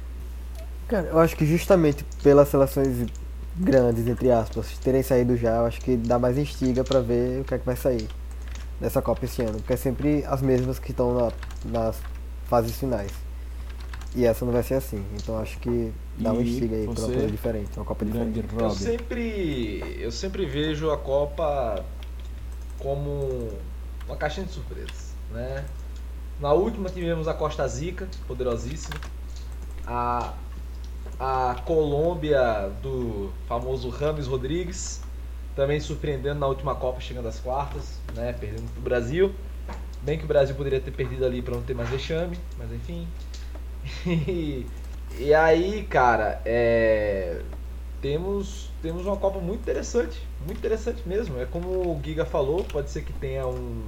[0.88, 3.07] Cara, eu acho que justamente pelas seleções
[3.57, 7.44] grandes, entre aspas, terem saído já, eu acho que dá mais instiga pra ver o
[7.44, 8.09] que é que vai sair
[8.81, 9.55] dessa Copa esse ano.
[9.59, 11.33] Porque é sempre as mesmas que estão na-
[11.64, 11.97] nas
[12.47, 13.11] fases finais.
[14.14, 15.05] E essa não vai ser assim.
[15.14, 18.44] Então acho que dá uma E instiga aí pra uma coisa diferente, uma Copa diferente.
[18.57, 21.85] Eu sempre, eu sempre vejo a Copa
[22.79, 23.50] como
[24.07, 25.64] uma caixinha de surpresas, né?
[26.40, 28.96] Na última tivemos a Costa Zica, poderosíssima.
[29.87, 30.35] A,
[31.18, 35.00] a Colômbia do famoso Rames Rodrigues,
[35.57, 38.33] também surpreendendo na última Copa, chegando às quartas, né?
[38.33, 39.35] Perdendo pro Brasil.
[40.03, 43.09] Bem que o Brasil poderia ter perdido ali para não ter mais vexame, mas enfim.
[44.07, 44.66] E,
[45.18, 47.42] e aí, cara, é,
[48.01, 51.38] temos, temos uma Copa muito interessante, muito interessante mesmo.
[51.40, 53.85] É como o Giga falou, pode ser que tenha um,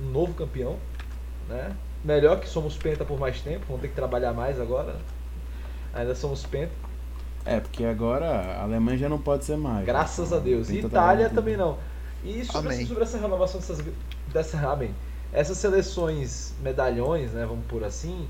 [0.00, 0.78] um novo campeão,
[1.48, 1.76] né?
[2.04, 4.94] Melhor que somos penta por mais tempo, vamos ter que trabalhar mais agora.
[4.94, 5.00] né?
[5.94, 6.72] Ainda somos penta,
[7.44, 9.84] É, porque agora a Alemanha já não pode ser mais.
[9.84, 10.70] graças a Deus.
[10.70, 11.78] E tá Itália também não.
[12.24, 13.80] E sobre, sobre essa renovação dessas,
[14.32, 14.94] dessa, amém.
[15.32, 18.28] essas seleções medalhões, né, vamos por assim,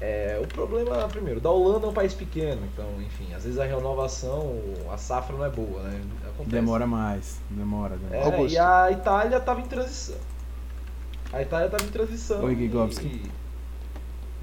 [0.00, 3.64] é, o problema, primeiro, da Holanda é um país pequeno, então, enfim, às vezes a
[3.64, 4.60] renovação,
[4.92, 6.02] a safra não é boa, né?
[6.28, 6.50] Acontece.
[6.50, 7.40] Demora mais.
[7.50, 8.36] Demora, demora.
[8.36, 10.16] É, e a Itália estava em transição.
[11.32, 12.44] A Itália estava em transição.
[12.44, 13.30] Oi, e, Gigovski.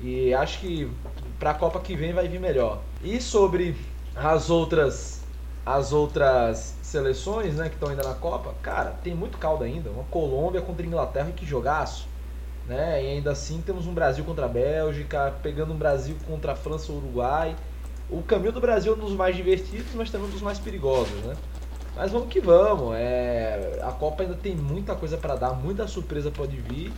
[0.01, 0.91] e acho que
[1.39, 2.81] para a Copa que vem vai vir melhor.
[3.03, 3.75] E sobre
[4.15, 5.23] as outras
[5.65, 9.89] as outras seleções, né, que estão ainda na Copa, cara, tem muito caldo ainda.
[9.89, 12.07] Uma Colômbia contra a Inglaterra, que jogaço.
[12.67, 13.03] Né?
[13.03, 16.91] E ainda assim temos um Brasil contra a Bélgica, pegando um Brasil contra a França
[16.91, 17.55] ou Uruguai.
[18.09, 21.13] O caminho do Brasil é um dos mais divertidos, mas também um dos mais perigosos,
[21.23, 21.35] né?
[21.95, 22.95] Mas vamos que vamos.
[22.95, 26.91] É, a Copa ainda tem muita coisa para dar, muita surpresa pode vir.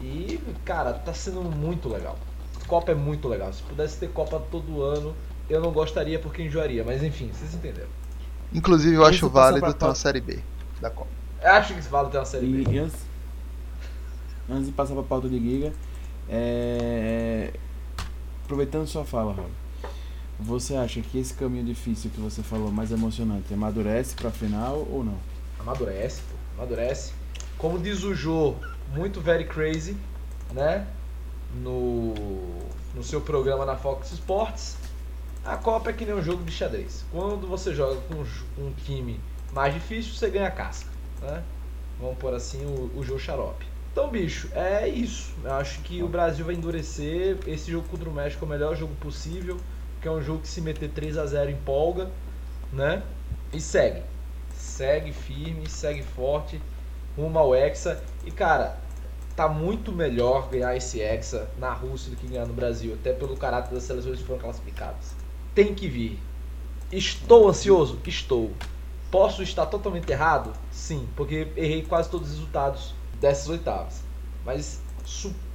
[0.00, 2.18] E, cara, tá sendo muito legal.
[2.66, 3.52] Copa é muito legal.
[3.52, 5.14] Se pudesse ter Copa todo ano,
[5.48, 6.84] eu não gostaria porque enjoaria.
[6.84, 7.88] Mas enfim, vocês entenderam.
[8.52, 10.38] Inclusive, eu acho válido ter uma série B
[10.80, 11.10] da Copa.
[11.42, 12.72] Eu acho que vale ter uma série E, B.
[12.72, 12.90] e
[14.48, 15.72] antes, de passar para a pauta de Giga,
[16.28, 17.52] é,
[18.44, 19.50] aproveitando sua fala, Rob,
[20.38, 24.86] você acha que esse caminho difícil que você falou, mais emocionante, amadurece para a final
[24.90, 25.16] ou não?
[25.58, 26.36] Amadurece, pô.
[26.58, 27.12] Amadurece.
[27.56, 28.54] Como diz o Jô,
[28.94, 29.96] muito very crazy,
[30.52, 30.86] né?
[31.54, 32.14] No,
[32.94, 34.76] no seu programa na Fox Sports.
[35.44, 37.04] A Copa é que nem um jogo de xadrez.
[37.10, 38.24] Quando você joga com
[38.62, 39.20] um time
[39.52, 40.90] mais difícil, você ganha casca,
[41.22, 41.42] né?
[42.00, 43.64] Vamos pôr assim o, o Jô Xarope.
[43.96, 45.32] Então, bicho, é isso.
[45.42, 47.38] Eu acho que o Brasil vai endurecer.
[47.46, 49.56] Esse jogo contra o México é o melhor jogo possível.
[50.02, 52.10] Que é um jogo que se meter 3 a 0 empolga,
[52.70, 53.02] né?
[53.54, 54.02] E segue
[54.76, 56.60] segue firme, segue forte,
[57.16, 58.02] rumo ao Hexa.
[58.26, 58.78] E cara,
[59.34, 63.34] tá muito melhor ganhar esse Hexa na Rússia do que ganhar no Brasil, até pelo
[63.34, 65.14] caráter das seleções que foram classificadas.
[65.54, 66.18] Tem que vir.
[66.92, 67.98] Estou ansioso?
[68.06, 68.52] Estou.
[69.10, 70.52] Posso estar totalmente errado?
[70.70, 74.02] Sim, porque errei quase todos os resultados dessas oitavas.
[74.44, 74.80] Mas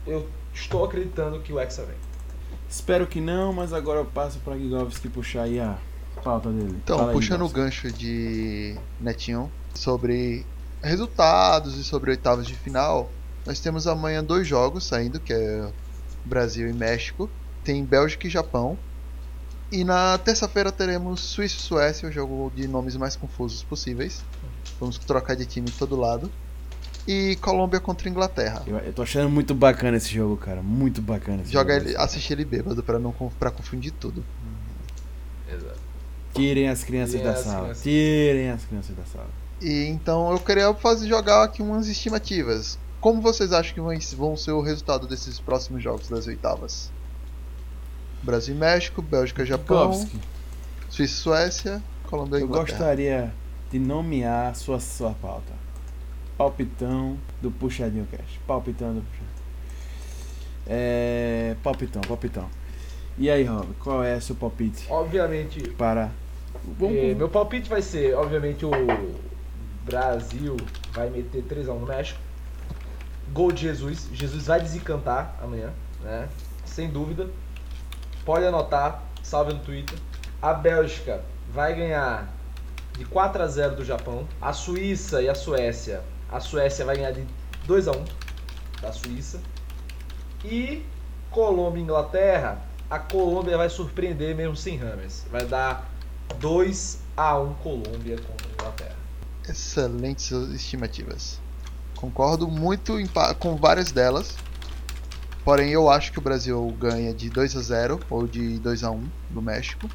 [0.05, 1.95] eu estou acreditando que o Hexa vem.
[2.69, 5.77] Espero que não, mas agora eu passo para Gigovski puxar aí a
[6.23, 6.79] pauta dele.
[6.83, 7.83] Então, Fala aí, puxando o Gigovski.
[7.83, 10.45] gancho de Netinho sobre
[10.81, 13.09] resultados e sobre oitavas de final,
[13.45, 15.71] nós temos amanhã dois jogos saindo, que é
[16.25, 17.29] Brasil e México.
[17.63, 18.77] Tem Bélgica e Japão.
[19.71, 24.23] E na terça-feira teremos Suíça e Suécia, o jogo de nomes mais confusos possíveis.
[24.79, 26.29] Vamos trocar de time em todo lado.
[27.07, 28.63] E Colômbia contra Inglaterra.
[28.67, 30.61] Eu, eu tô achando muito bacana esse jogo, cara.
[30.61, 31.87] Muito bacana esse Joga jogo.
[31.89, 34.23] ele, assistir ele bêbado pra não pra confundir tudo.
[35.51, 35.79] Exato.
[36.33, 37.59] Tirem as crianças Tirem da as sala.
[37.61, 37.83] crianças.
[37.83, 39.27] Tirem as crianças da sala.
[39.61, 42.77] E então eu queria fazer jogar aqui umas estimativas.
[42.99, 46.91] Como vocês acham que vão, ser o resultado desses próximos jogos das oitavas?
[48.21, 49.93] Brasil e México, Bélgica e Japão,
[50.87, 52.77] Suíça e Suécia, Colômbia e eu Inglaterra.
[52.77, 53.33] gostaria
[53.71, 55.51] de nomear sua, sua pauta.
[56.41, 58.39] Palpitão do Puxadinho Cash.
[58.47, 59.29] Palpitão do Puxadinho.
[60.65, 61.55] É.
[61.61, 62.49] Palpitão, palpitão.
[63.15, 66.09] E aí, Rob, qual é seu palpite Obviamente, para.
[66.81, 68.71] É, meu palpite vai ser, obviamente, o
[69.85, 70.57] Brasil
[70.91, 72.19] vai meter 3x1 no México.
[73.31, 74.09] Gol de Jesus.
[74.11, 76.27] Jesus vai desencantar amanhã, né?
[76.65, 77.29] Sem dúvida.
[78.25, 79.99] Pode anotar, salve no Twitter.
[80.41, 81.23] A Bélgica
[81.53, 82.33] vai ganhar
[82.97, 84.27] de 4 a 0 do Japão.
[84.41, 86.01] A Suíça e a Suécia.
[86.31, 87.25] A Suécia vai ganhar de
[87.65, 88.05] 2 a 1
[88.81, 89.41] da Suíça.
[90.45, 90.83] E
[91.29, 92.61] Colômbia e Inglaterra.
[92.89, 95.25] A Colômbia vai surpreender mesmo sem Rames.
[95.29, 95.91] Vai dar
[96.39, 98.95] 2 a 1 Colômbia contra a Inglaterra.
[99.47, 101.39] Excelentes estimativas.
[101.95, 102.93] Concordo muito
[103.37, 104.35] com várias delas.
[105.43, 108.91] Porém, eu acho que o Brasil ganha de 2 a 0 ou de 2 a
[108.91, 109.89] 1 do México.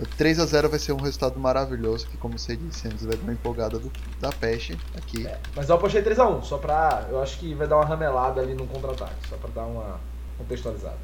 [0.00, 3.16] O 3 a 0 vai ser um resultado maravilhoso, que como você disse antes, vai
[3.16, 5.26] dar uma empolgada do- da peste aqui.
[5.26, 7.06] É, mas eu apostei 3x1, só pra.
[7.10, 10.00] Eu acho que vai dar uma ramelada ali no contra-ataque, só pra dar uma
[10.38, 10.98] contextualizada.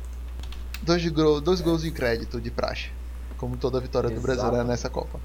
[0.82, 2.88] Dois, de dois gols de crédito de praxe,
[3.36, 4.68] como toda vitória do Brasil Exato.
[4.68, 5.20] nessa Copa.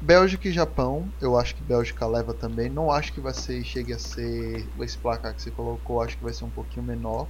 [0.00, 2.70] Bélgica e Japão, eu acho que Bélgica leva também.
[2.70, 6.22] Não acho que vai ser, chegue a ser esse placar que você colocou, acho que
[6.22, 7.28] vai ser um pouquinho menor.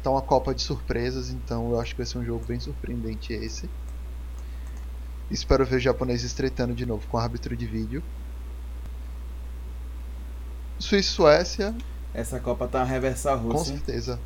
[0.00, 3.32] Então a Copa de surpresas, então eu acho que vai ser um jogo bem surpreendente
[3.32, 3.70] esse.
[5.30, 8.02] Espero ver o japonês estreitando de novo com árbitro de vídeo.
[10.78, 11.74] Suíça e Suécia,
[12.14, 14.20] Essa Copa tá reversa a com certeza.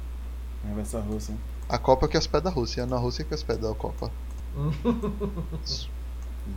[0.67, 1.33] Reversa a Rússia.
[1.33, 1.39] hein?
[1.69, 4.11] A Copa que hospeda a Rússia, na Rússia que hospeda a Copa.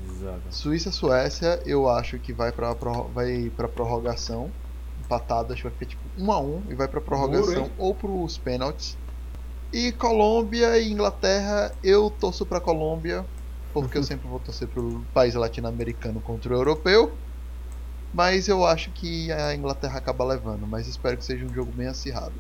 [0.10, 0.42] Exato.
[0.50, 4.52] Suíça Suécia, eu acho que vai pra, vai pra prorrogação.
[5.04, 7.72] Empatado, acho que vai ficar tipo 1 a 1 e vai pra prorrogação hein?
[7.78, 8.98] ou pros pênaltis.
[9.72, 13.26] E Colômbia e Inglaterra, eu torço pra Colômbia,
[13.74, 17.12] porque eu sempre vou torcer pro país latino-americano contra o europeu.
[18.14, 21.88] Mas eu acho que a Inglaterra acaba levando, mas espero que seja um jogo bem
[21.88, 22.34] acirrado.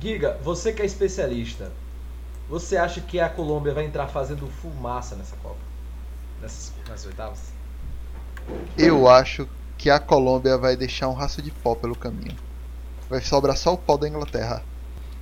[0.00, 1.72] Giga, você que é especialista,
[2.48, 5.58] você acha que a Colômbia vai entrar fazendo fumaça nessa Copa?
[6.40, 7.52] Nessas, nessas oitavas?
[8.78, 12.36] Eu acho que a Colômbia vai deixar um rastro de pó pelo caminho.
[13.08, 14.62] Vai sobrar só o pó da Inglaterra.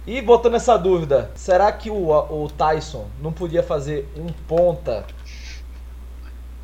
[0.07, 5.07] E botando essa dúvida, será que o, o Tyson não podia fazer um ponta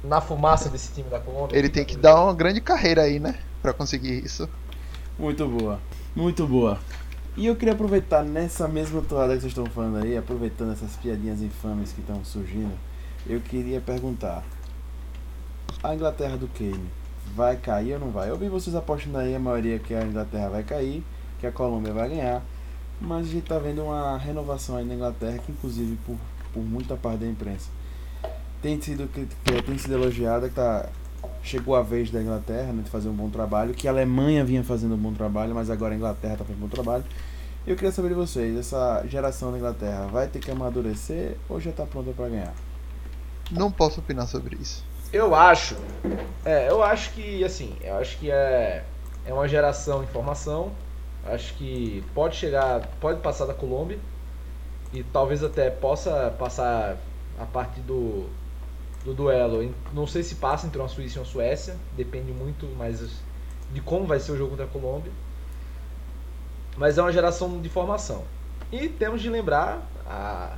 [0.05, 1.57] na fumaça desse time da Colômbia?
[1.57, 3.39] Ele tem que dar uma grande carreira aí, né?
[3.63, 4.49] Pra conseguir isso.
[5.19, 5.81] Muito boa.
[6.15, 6.79] Muito boa.
[7.37, 11.41] E eu queria aproveitar nessa mesma toada que vocês estão falando aí, aproveitando essas piadinhas
[11.41, 12.73] infames que estão surgindo,
[13.27, 14.45] eu queria perguntar:
[15.83, 16.89] a Inglaterra do Kane
[17.35, 18.31] vai cair ou não vai?
[18.31, 21.03] Eu vi vocês apostando aí, a maioria que a Inglaterra vai cair,
[21.41, 22.43] que a Colômbia vai ganhar,
[23.01, 26.17] mas a gente tá vendo uma renovação aí na Inglaterra, que inclusive por,
[26.53, 27.69] por muita parte da imprensa
[28.65, 29.27] tem sido, que,
[29.63, 30.89] tem sido elogiada, que tá,
[31.43, 34.65] chegou a vez da Inglaterra né, de fazer um bom trabalho, que a Alemanha vinha
[34.65, 37.05] fazendo um bom trabalho, mas agora a Inglaterra está fazendo um bom trabalho.
[37.67, 41.61] E eu queria saber de vocês, essa geração da Inglaterra vai ter que amadurecer ou
[41.61, 42.55] já está pronta para ganhar?
[43.51, 44.83] Não posso opinar sobre isso.
[45.13, 45.77] Eu acho.
[46.43, 48.83] É, eu acho que, assim, eu acho que é,
[49.27, 50.73] é uma geração em formação.
[51.27, 53.99] Acho que pode chegar, pode passar da Colômbia.
[54.91, 56.97] E talvez até possa passar
[57.39, 58.27] a partir do,
[59.05, 59.73] do duelo.
[59.93, 63.01] Não sei se passa entre uma Suíça e uma Suécia, depende muito mais
[63.73, 65.13] de como vai ser o jogo contra a Colômbia.
[66.77, 68.25] Mas é uma geração de formação.
[68.73, 70.57] E temos de lembrar a,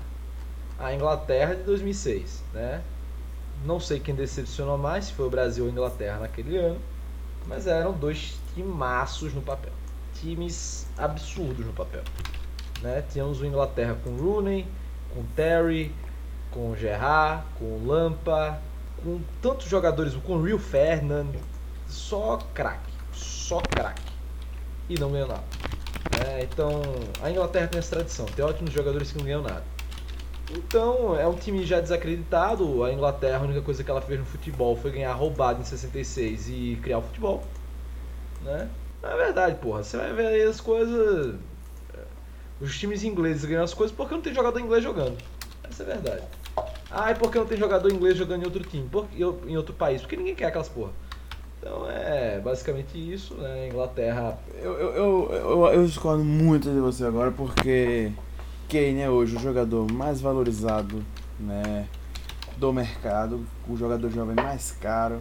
[0.79, 2.83] a Inglaterra de 2006, né?
[3.65, 6.79] Não sei quem decepcionou mais, se foi o Brasil ou a Inglaterra naquele ano,
[7.47, 9.73] mas eram dois timaços no papel.
[10.15, 12.03] Times absurdos no papel.
[12.83, 13.03] Né?
[13.11, 14.67] Tínhamos o Inglaterra com Rooney,
[15.15, 15.95] com Terry,
[16.57, 18.59] com o Gerrard, com o Lampa,
[19.05, 21.33] com tantos jogadores, com o Rio Ferdinand,
[21.87, 24.03] só craque, só craque.
[24.89, 25.45] E não ganhou nada.
[26.27, 26.81] É, então,
[27.23, 29.65] a Inglaterra tem essa tradição, tem ótimos jogadores que não ganham nada.
[30.51, 32.85] Então, é um time já desacreditado.
[32.85, 36.49] A Inglaterra, a única coisa que ela fez no futebol foi ganhar roubado em 66
[36.49, 37.45] e criar o futebol.
[38.43, 38.71] Né?
[39.03, 39.83] Não é verdade, porra.
[39.83, 41.35] Você vai ver aí as coisas.
[42.61, 45.19] Os times ingleses ganham as coisas porque não tem jogador inglês jogando.
[45.69, 46.23] Essa é a verdade.
[46.99, 48.89] Ah, e por que não tem jogador inglês jogando em outro time?
[48.89, 50.01] Por, em outro país?
[50.01, 50.93] Porque ninguém quer aquelas porra.
[51.61, 53.69] Então é basicamente isso, né?
[53.69, 54.39] Inglaterra.
[54.63, 58.11] Eu, eu, eu, eu, eu discordo muito de você agora porque
[58.71, 61.05] Kane é hoje o jogador mais valorizado
[61.39, 61.87] né,
[62.57, 65.21] do mercado, o jogador jovem mais caro.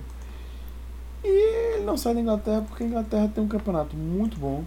[1.25, 4.63] E ele não sai da Inglaterra porque a Inglaterra tem um campeonato muito bom,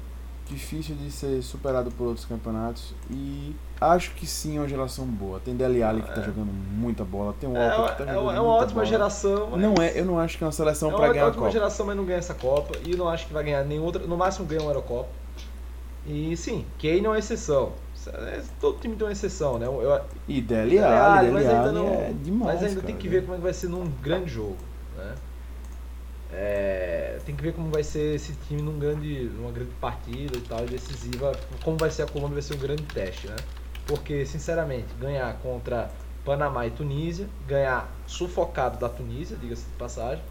[0.48, 2.94] difícil de ser superado por outros campeonatos.
[3.10, 5.40] E acho que sim é uma geração boa.
[5.40, 6.24] Tem Dele Alli que tá é.
[6.24, 8.86] jogando muita bola, tem o é, Walker que tá é jogando É uma ótima bola.
[8.86, 9.48] geração.
[9.52, 9.60] Mas...
[9.60, 11.36] Não é, eu não acho que é uma seleção é para ganhar a Copa.
[11.36, 12.78] É uma ótima geração, mas não ganha essa Copa.
[12.84, 14.06] E não acho que vai ganhar nenhuma outra.
[14.06, 15.08] No máximo ganha uma Eurocopa.
[16.06, 17.72] E sim, Kane é uma exceção.
[18.06, 19.66] É, todo time tem uma exceção, né?
[19.66, 22.54] Eu, e Dele Alli, Dele Alli é demais.
[22.54, 24.56] Mas ainda cara, tem que ver como é que vai ser num grande jogo,
[24.96, 25.14] né?
[26.30, 30.40] É, tem que ver como vai ser esse time num grande, numa grande partida e
[30.42, 31.32] tal, decisiva.
[31.64, 33.36] Como vai ser a Colômbia vai ser um grande teste, né?
[33.86, 35.90] Porque, sinceramente, ganhar contra
[36.24, 40.22] Panamá e Tunísia, ganhar sufocado da Tunísia, diga-se de passagem,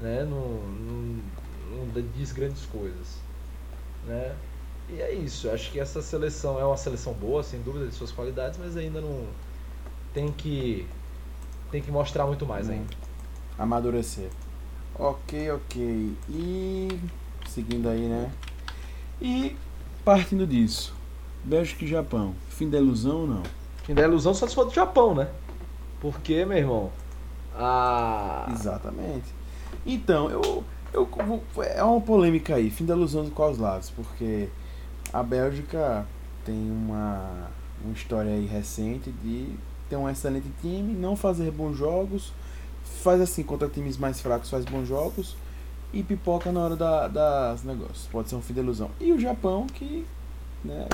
[0.00, 0.22] né?
[0.22, 1.22] Não, não,
[1.70, 3.18] não diz grandes coisas,
[4.06, 4.34] né?
[4.88, 8.10] E é isso, acho que essa seleção é uma seleção boa, sem dúvida de suas
[8.10, 9.28] qualidades, mas ainda não
[10.12, 10.86] tem que
[11.70, 12.72] tem que mostrar muito mais hum.
[12.72, 12.96] ainda.
[13.56, 14.28] Amadurecer.
[14.98, 16.16] Ok, ok.
[16.28, 16.88] E
[17.48, 18.30] seguindo aí, né?
[19.20, 19.56] E
[20.04, 20.94] partindo disso,
[21.44, 23.42] Bélgica e Japão, fim da ilusão ou não?
[23.84, 25.28] Fim da ilusão só se for do Japão, né?
[26.00, 26.90] Porque, meu irmão,
[27.54, 28.48] a...
[28.52, 29.34] Exatamente.
[29.84, 31.08] Então, eu, eu
[31.64, 33.90] é uma polêmica aí, fim da ilusão de quais lados?
[33.90, 34.48] Porque
[35.12, 36.06] a Bélgica
[36.44, 37.50] tem uma,
[37.84, 39.54] uma história aí recente de
[39.88, 42.32] ter um excelente time, não fazer bons jogos,
[43.02, 45.36] faz assim contra times mais fracos, faz bons jogos
[45.92, 48.06] e pipoca na hora da, das negócios.
[48.10, 48.90] Pode ser um fim de ilusão.
[49.00, 50.06] E o Japão, que,
[50.64, 50.86] né,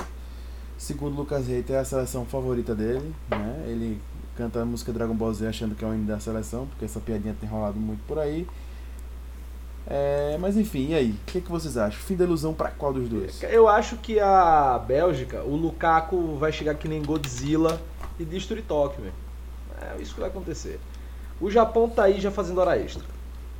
[0.77, 3.65] segundo Lucas Reiter, é a seleção favorita dele, né?
[3.67, 3.99] Ele
[4.35, 6.99] canta a música Dragon Ball Z achando que é o hino da seleção, porque essa
[6.99, 8.47] piadinha tem rolado muito por aí.
[9.89, 11.11] É, mas enfim, e aí?
[11.11, 11.99] O que, que vocês acham?
[11.99, 13.41] Fim da ilusão para qual dos dois?
[13.43, 17.81] Eu acho que a Bélgica, o Lukaku vai chegar que nem Godzilla
[18.19, 19.13] e destruir Tóquio, velho.
[19.79, 20.79] É isso que vai acontecer.
[21.39, 23.03] O Japão tá aí já fazendo hora extra.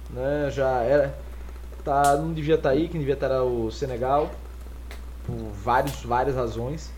[0.10, 0.50] Né?
[0.52, 1.18] Já era.
[1.84, 4.32] Tá, não devia estar tá aí, quem devia estar tá era o Senegal.
[5.26, 6.92] Por vários, várias razões.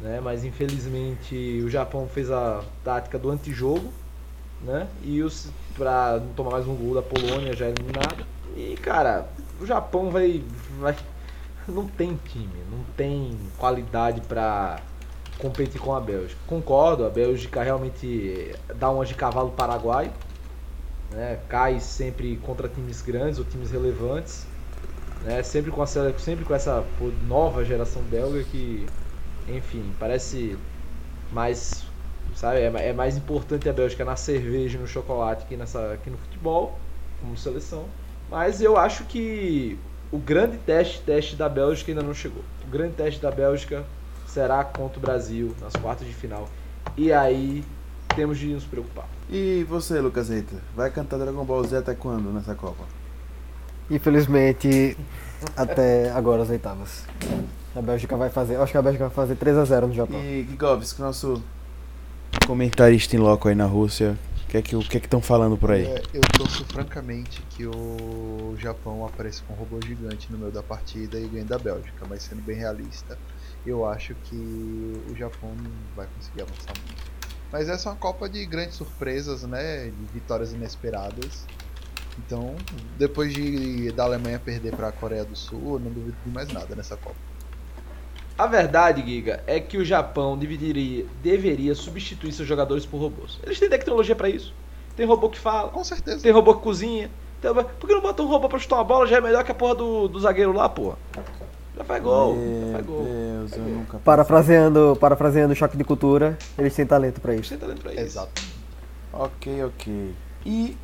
[0.00, 0.20] Né?
[0.20, 3.92] Mas infelizmente o Japão fez a tática do antijogo.
[4.60, 4.86] Né?
[5.02, 8.24] E os, pra não tomar mais um gol da Polônia já eliminado.
[8.56, 9.28] E cara,
[9.60, 10.44] o Japão vai,
[10.78, 10.94] vai.
[11.66, 14.80] Não tem time, não tem qualidade para
[15.42, 16.40] competir com a Bélgica.
[16.46, 20.12] Concordo, a Bélgica realmente dá umas de cavalo paraguai,
[21.10, 21.40] né?
[21.48, 24.46] cai sempre contra times grandes ou times relevantes,
[25.24, 25.42] né?
[25.42, 26.84] sempre, com a, sempre com essa
[27.26, 28.86] nova geração belga que,
[29.48, 30.56] enfim, parece
[31.32, 31.84] mais,
[32.36, 36.18] sabe, é, é mais importante a Bélgica na cerveja no chocolate que, nessa, que no
[36.18, 36.78] futebol,
[37.20, 37.84] como seleção.
[38.30, 39.76] Mas eu acho que
[40.12, 42.44] o grande teste, teste da Bélgica ainda não chegou.
[42.64, 43.84] O grande teste da Bélgica
[44.32, 46.48] será contra o Brasil nas quartas de final.
[46.96, 47.62] E aí
[48.14, 49.06] temos de nos preocupar.
[49.30, 52.84] E você, Lucas Eita, vai cantar Dragon Ball Z até quando nessa Copa?
[53.90, 54.96] Infelizmente,
[55.56, 57.04] até agora as oitavas.
[57.76, 58.56] A Bélgica vai fazer.
[58.56, 60.18] Acho que a Bélgica vai fazer 3x0 no Japão.
[60.20, 61.42] E Gigovski, nosso
[62.46, 65.20] comentarista em loco aí na Rússia, o que é que o que é que estão
[65.20, 65.84] falando por aí?
[65.84, 70.62] É, eu torço francamente que o Japão apareça com um robô gigante no meio da
[70.62, 73.18] partida e ganhe da Bélgica, mas sendo bem realista,
[73.66, 74.36] eu acho que
[75.10, 77.12] o Japão não vai conseguir avançar muito.
[77.50, 79.86] Mas essa é uma Copa de grandes surpresas, né?
[79.86, 81.46] De vitórias inesperadas.
[82.18, 82.54] Então,
[82.98, 86.52] depois de da Alemanha perder para a Coreia do Sul, eu não duvido de mais
[86.52, 87.16] nada nessa Copa.
[88.36, 93.38] A verdade, Giga, é que o Japão deveria, deveria substituir seus jogadores por robôs.
[93.42, 94.54] Eles têm tecnologia pra isso.
[94.96, 96.22] Tem robô que fala, Com certeza.
[96.22, 97.10] tem robô que cozinha.
[97.40, 97.52] Tem...
[97.52, 99.06] Por que não bota um robô pra chutar uma bola?
[99.06, 100.96] Já é melhor que a porra do, do zagueiro lá, porra.
[101.76, 103.04] Já faz gol, já Meu faz gol.
[103.04, 107.50] Deus, eu nunca Parafraseando, parafraseando o choque de cultura, eles têm talento pra Eles isso.
[107.50, 108.00] têm talento pra isso.
[108.02, 108.42] Exato.
[109.12, 110.14] Ok, ok.
[110.44, 110.76] E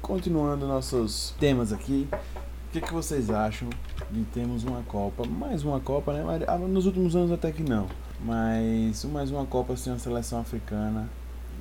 [0.00, 3.68] continuando nossos temas aqui, o que, que vocês acham
[4.10, 6.44] de termos uma Copa, mais uma Copa, né?
[6.46, 7.86] Ah, Nos últimos anos até que não,
[8.24, 11.08] mas mais uma Copa sem a seleção africana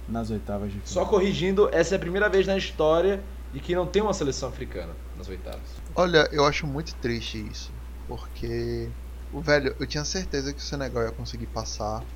[0.07, 0.87] nas oitavas de final.
[0.87, 3.21] Só corrigindo, essa é a primeira vez na história
[3.53, 5.61] de que não tem uma seleção africana nas oitavas.
[5.95, 7.71] Olha, eu acho muito triste isso,
[8.09, 8.95] porque
[9.31, 12.07] o velho, eu tinha certeza que o Senegal ia conseguir passar,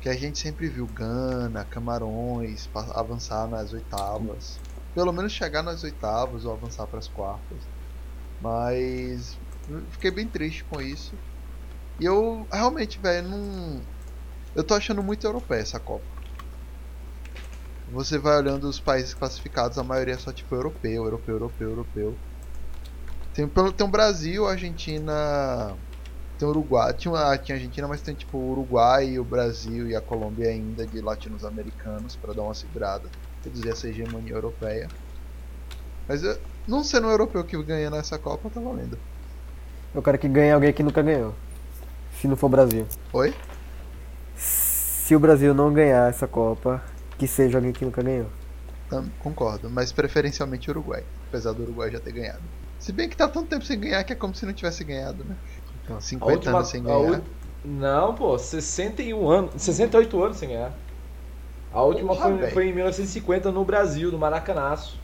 [0.00, 4.62] que a gente sempre viu Gana, Camarões avançar nas oitavas,
[4.94, 7.68] pelo menos chegar nas oitavas ou avançar para as quartas.
[8.40, 9.40] Mas
[9.90, 11.18] fiquei bem triste com isso.
[12.00, 13.86] E eu realmente, velho, não
[14.56, 16.06] eu tô achando muito europeia essa Copa.
[17.86, 22.20] Você vai olhando os países classificados, a maioria é só tipo europeu, europeu, europeu, europeu.
[23.34, 25.74] Tem, tem o Brasil, a Argentina.
[26.38, 26.92] Tem o Uruguai.
[26.94, 30.86] Tinha, tinha a Argentina, mas tem tipo o Uruguai, o Brasil e a Colômbia ainda
[30.86, 33.08] de latinos-americanos pra dar uma segurada.
[33.44, 34.88] Reduzir essa hegemonia europeia.
[36.08, 38.96] Mas eu, não sendo um europeu que ganha nessa Copa, tá valendo.
[39.92, 41.34] Eu quero que ganhe alguém que nunca ganhou.
[42.20, 42.86] Se não for o Brasil.
[43.12, 43.34] Oi?
[44.36, 46.82] Se o Brasil não ganhar essa Copa,
[47.18, 48.28] que seja alguém que nunca ganhou.
[49.18, 51.02] Concordo, mas preferencialmente o Uruguai.
[51.28, 52.42] Apesar do Uruguai já ter ganhado.
[52.84, 55.24] Se bem que tá tanto tempo sem ganhar que é como se não tivesse ganhado,
[55.24, 55.34] né?
[55.82, 56.98] Então, 50 anos sem ganhar.
[56.98, 57.24] ul-
[57.64, 60.70] Não, pô, 61 anos, 68 anos sem ganhar.
[61.72, 65.00] A última Porra, foi, foi em 1950 no Brasil, no Maracanaço.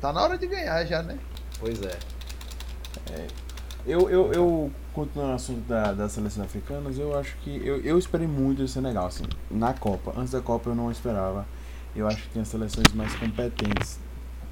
[0.00, 1.16] Tá na hora de ganhar já, né?
[1.60, 1.96] Pois é.
[3.86, 7.56] Eu, eu, eu continuando no assunto da, das seleções africanas, eu acho que.
[7.64, 10.12] Eu, eu esperei muito do Senegal, assim, na Copa.
[10.16, 11.46] Antes da Copa eu não esperava.
[11.94, 14.00] Eu acho que tinha seleções mais competentes.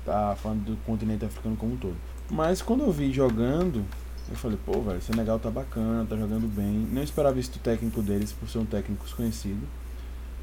[0.07, 1.97] Tá falando do continente africano como um todo.
[2.31, 3.85] Mas quando eu vi jogando,
[4.31, 6.87] eu falei, pô, velho, o Senegal tá bacana, tá jogando bem.
[6.91, 9.67] Não esperava isso do técnico deles, por ser um técnico desconhecido.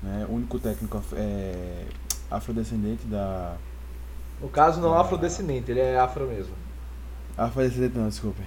[0.03, 0.25] Né?
[0.29, 1.85] O único técnico é,
[2.29, 3.55] afrodescendente da.
[4.41, 5.01] No caso, não Ah.
[5.01, 6.53] afrodescendente, ele é afro mesmo.
[7.37, 8.41] Afrodescendente não, desculpa.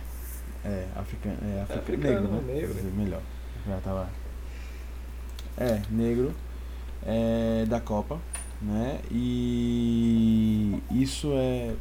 [0.65, 1.37] É, africano.
[1.43, 2.55] É, africano, africano, negro, né?
[2.55, 2.75] negro.
[2.75, 3.21] Quer dizer, Melhor.
[3.67, 4.09] Já tava.
[5.57, 6.33] É, negro.
[7.05, 8.19] É, da Copa,
[8.61, 9.01] né?
[9.11, 11.75] E isso é.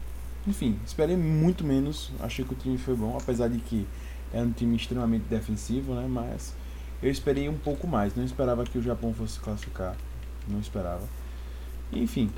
[0.50, 2.12] Enfim, esperei muito menos.
[2.20, 3.86] Achei que o time foi bom, apesar de que
[4.34, 6.08] é um time extremamente defensivo, né?
[6.10, 6.56] Mas
[7.04, 8.16] eu esperei um pouco mais.
[8.16, 9.96] Não esperava que o Japão fosse classificar.
[10.48, 11.08] Não esperava.
[11.94, 12.32] Enfim,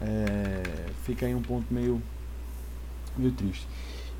[0.00, 0.62] é,
[1.02, 2.00] fica aí um ponto meio,
[3.16, 3.66] meio triste.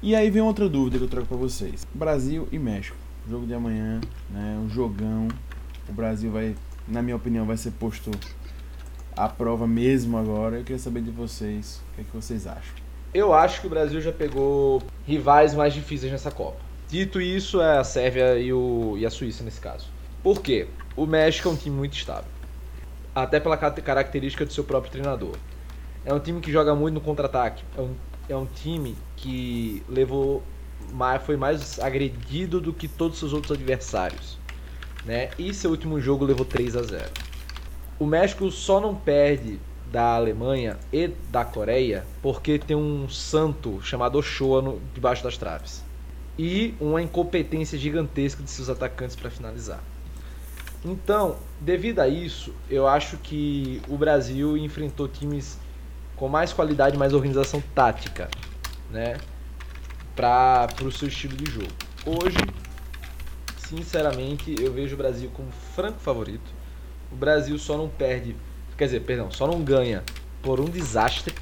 [0.02, 2.96] E aí vem outra dúvida que eu trago pra vocês: Brasil e México.
[3.30, 4.58] Jogo de amanhã, né?
[4.60, 5.28] Um jogão.
[5.88, 6.56] O Brasil vai,
[6.88, 8.10] na minha opinião, vai ser posto
[9.16, 10.56] à prova mesmo agora.
[10.58, 12.87] Eu queria saber de vocês o que, é que vocês acham.
[13.12, 16.58] Eu acho que o Brasil já pegou rivais mais difíceis nessa Copa.
[16.88, 19.86] Dito isso, é a Sérvia e, o, e a Suíça nesse caso.
[20.22, 20.68] Por quê?
[20.96, 22.30] O México é um time muito estável.
[23.14, 25.36] Até pela car- característica do seu próprio treinador.
[26.04, 27.62] É um time que joga muito no contra-ataque.
[27.76, 27.94] É um,
[28.28, 30.42] é um time que levou
[30.92, 34.38] mais, foi mais agredido do que todos os outros adversários.
[35.04, 35.30] Né?
[35.38, 37.04] E seu último jogo levou 3 a 0
[37.98, 44.18] O México só não perde da Alemanha e da Coreia porque tem um santo chamado
[44.18, 45.82] Ochoa no, debaixo das traves.
[46.38, 49.82] E uma incompetência gigantesca de seus atacantes para finalizar.
[50.84, 55.58] Então, devido a isso, eu acho que o Brasil enfrentou times
[56.14, 58.28] com mais qualidade mais organização tática,
[58.90, 59.18] né?
[60.14, 61.72] Para o seu estilo de jogo.
[62.06, 62.38] Hoje,
[63.56, 66.50] sinceramente, eu vejo o Brasil como franco favorito.
[67.10, 68.36] O Brasil só não perde,
[68.78, 70.04] quer dizer, perdão, só não ganha
[70.40, 71.34] por um desastre,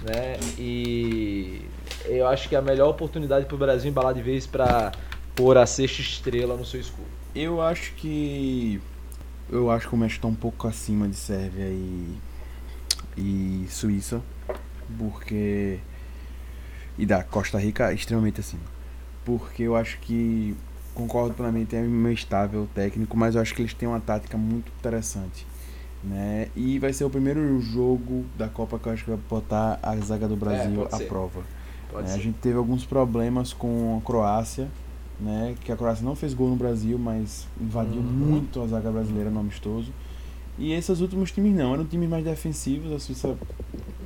[0.00, 0.38] né?
[0.56, 1.62] E
[2.04, 4.92] eu acho que é a melhor oportunidade pro Brasil embalar de vez pra
[5.34, 7.08] pôr a sexta estrela no seu escudo.
[7.34, 8.80] Eu acho que.
[9.50, 12.16] Eu acho que o México tá um pouco acima de Sérvia e.
[13.18, 14.22] e Suíça.
[14.96, 15.80] Porque.
[16.96, 18.62] E da Costa Rica extremamente acima.
[19.24, 20.56] Porque eu acho que.
[20.94, 24.70] Concordo plenamente, é meio estável técnico, mas eu acho que eles têm uma tática muito
[24.78, 25.46] interessante.
[26.02, 26.48] Né?
[26.56, 29.94] E vai ser o primeiro jogo da Copa que eu acho que vai botar a
[29.96, 31.04] zaga do Brasil pode à ser.
[31.08, 31.40] prova.
[31.92, 32.14] Né?
[32.14, 34.68] A gente teve alguns problemas com a Croácia,
[35.20, 35.54] né?
[35.60, 38.06] Que a Croácia não fez gol no Brasil, mas invadiu Uhum.
[38.06, 39.92] muito a zaga brasileira no amistoso.
[40.58, 43.36] E esses últimos times não, eram times mais defensivos, a Suíça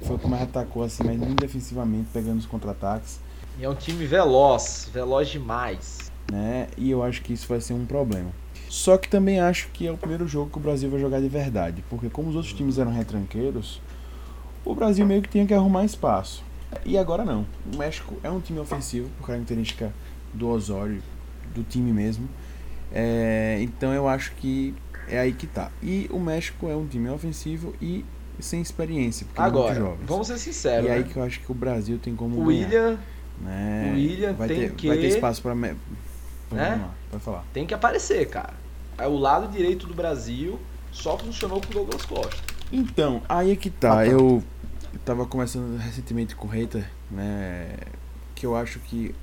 [0.02, 3.18] foi o que mais atacou assim, mas muito defensivamente, pegando os contra-ataques,
[3.58, 6.10] E é um time veloz, veloz demais.
[6.30, 6.68] né?
[6.76, 8.30] E eu acho que isso vai ser um problema.
[8.74, 11.28] Só que também acho que é o primeiro jogo que o Brasil vai jogar de
[11.28, 13.80] verdade, porque como os outros times eram retranqueiros,
[14.64, 16.42] o Brasil meio que tinha que arrumar espaço.
[16.84, 17.46] E agora não.
[17.72, 19.94] O México é um time ofensivo, por característica
[20.32, 21.00] do Osório,
[21.54, 22.28] do time mesmo.
[22.92, 24.74] É, então eu acho que
[25.08, 25.70] é aí que tá.
[25.80, 28.04] E o México é um time ofensivo e
[28.40, 30.06] sem experiência, porque é Agora, muito jovens.
[30.08, 31.08] vamos ser sinceros, e aí né?
[31.12, 32.98] que eu acho que o Brasil tem como O ganhar, William
[33.40, 33.92] né?
[33.92, 35.76] o William vai tem ter, que- vai ter espaço para Né?
[36.50, 37.44] Vamos lá, pode falar.
[37.52, 38.63] tem que aparecer, cara.
[38.98, 40.58] É o lado direito do Brasil
[40.92, 42.42] só funcionou com o Douglas Costa.
[42.72, 43.92] Então, aí é que tá.
[43.92, 44.06] Ah, tá.
[44.06, 44.42] Eu,
[45.04, 47.76] tava conversando recentemente com o Reiter, né?
[48.34, 49.14] Que eu acho que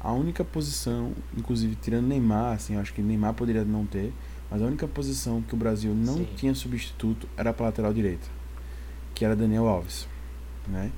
[0.00, 4.12] a única posição, inclusive tirando Neymar, assim, eu acho que Neymar poderia não ter,
[4.50, 6.28] mas a única posição que o Brasil não Sim.
[6.36, 8.26] tinha substituto era pra lateral direita,
[9.14, 10.06] que era Daniel Alves,
[10.66, 10.90] né?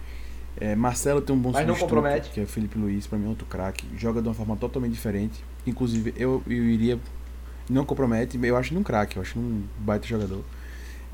[0.57, 2.31] É, Marcelo tem um bom Mas não substituto, compromete.
[2.31, 4.93] que é o Felipe Luiz, pra mim é outro craque, joga de uma forma totalmente
[4.93, 5.43] diferente.
[5.67, 6.99] Inclusive, eu, eu iria.
[7.71, 10.43] Não compromete, eu acho ele um craque, eu acho um baita jogador.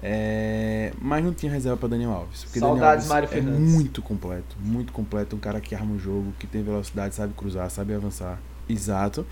[0.03, 2.45] É, mas não tinha reserva para Daniel Alves.
[2.45, 3.73] Porque Saudades, Daniel Alves Mário é Fernandes.
[3.73, 5.37] muito completo, muito completo.
[5.37, 8.39] Um cara que arma o jogo, que tem velocidade, sabe cruzar, sabe avançar.
[8.69, 9.27] Exato.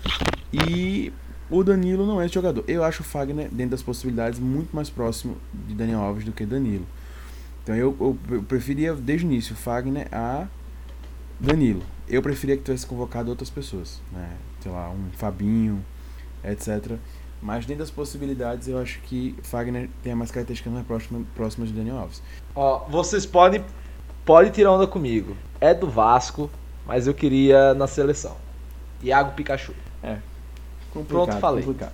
[0.51, 1.11] E
[1.49, 2.63] o Danilo não é esse jogador.
[2.67, 6.45] Eu acho o Fagner, dentro das possibilidades, muito mais próximo de Daniel Alves do que
[6.45, 6.85] Danilo.
[7.63, 10.47] Então eu, eu, eu preferia, desde o início, Fagner a
[11.39, 11.83] Danilo.
[12.07, 14.29] Eu preferia que tivesse convocado outras pessoas, né?
[14.61, 15.83] Sei lá, um Fabinho,
[16.43, 16.97] etc.
[17.41, 21.65] Mas dentro das possibilidades, eu acho que Fagner tem a mais característica mais próxima, próxima
[21.67, 22.21] de Daniel Alves.
[22.55, 23.63] Ó, vocês podem
[24.25, 25.35] pode tirar onda comigo.
[25.61, 26.49] É do Vasco,
[26.87, 28.35] mas eu queria na seleção.
[29.03, 29.73] Iago Pikachu.
[30.91, 31.63] Complicado, Pronto, falei.
[31.63, 31.93] complicado.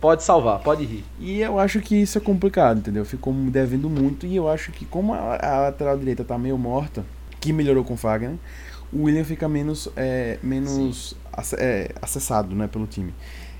[0.00, 1.04] Pode salvar, pode rir.
[1.20, 3.04] E eu acho que isso é complicado, entendeu?
[3.04, 7.04] Ficou devendo muito e eu acho que como a, a lateral direita tá meio morta,
[7.40, 8.36] que melhorou com o Fagner,
[8.92, 13.14] o William fica menos, é, menos ac- é, acessado né, pelo time.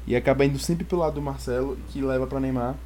[0.07, 2.77] E acaba indo sempre pelo lado do Marcelo, que leva para Neymar,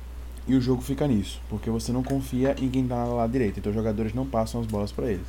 [0.47, 3.59] e o jogo fica nisso, porque você não confia em quem tá no lado direito,
[3.59, 5.27] então os jogadores não passam as bolas para eles.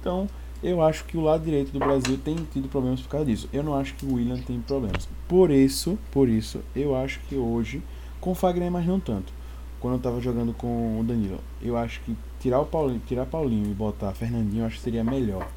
[0.00, 0.28] Então,
[0.62, 3.48] eu acho que o lado direito do Brasil tem tido problemas por causa disso.
[3.52, 5.08] Eu não acho que o William tem problemas.
[5.26, 7.82] Por isso, por isso, eu acho que hoje,
[8.20, 9.32] com o Fagner, mas não tanto.
[9.80, 13.70] Quando eu tava jogando com o Danilo, eu acho que tirar o Paulinho, tirar Paulinho
[13.70, 15.48] e botar Fernandinho, eu acho que seria melhor.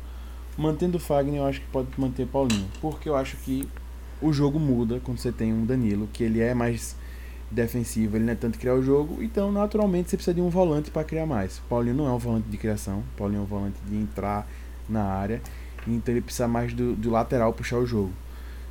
[0.57, 3.68] Mantendo o Fagner, eu acho que pode manter Paulinho, porque eu acho que
[4.22, 6.95] o jogo muda quando você tem um Danilo, que ele é mais
[7.51, 10.89] defensivo, ele não é tanto criar o jogo, então naturalmente você precisa de um volante
[10.91, 11.61] para criar mais.
[11.70, 14.47] Paulinho não é um volante de criação, Paulinho é um volante de entrar
[14.89, 15.41] na área,
[15.88, 18.11] então ele precisa mais do, do lateral puxar o jogo.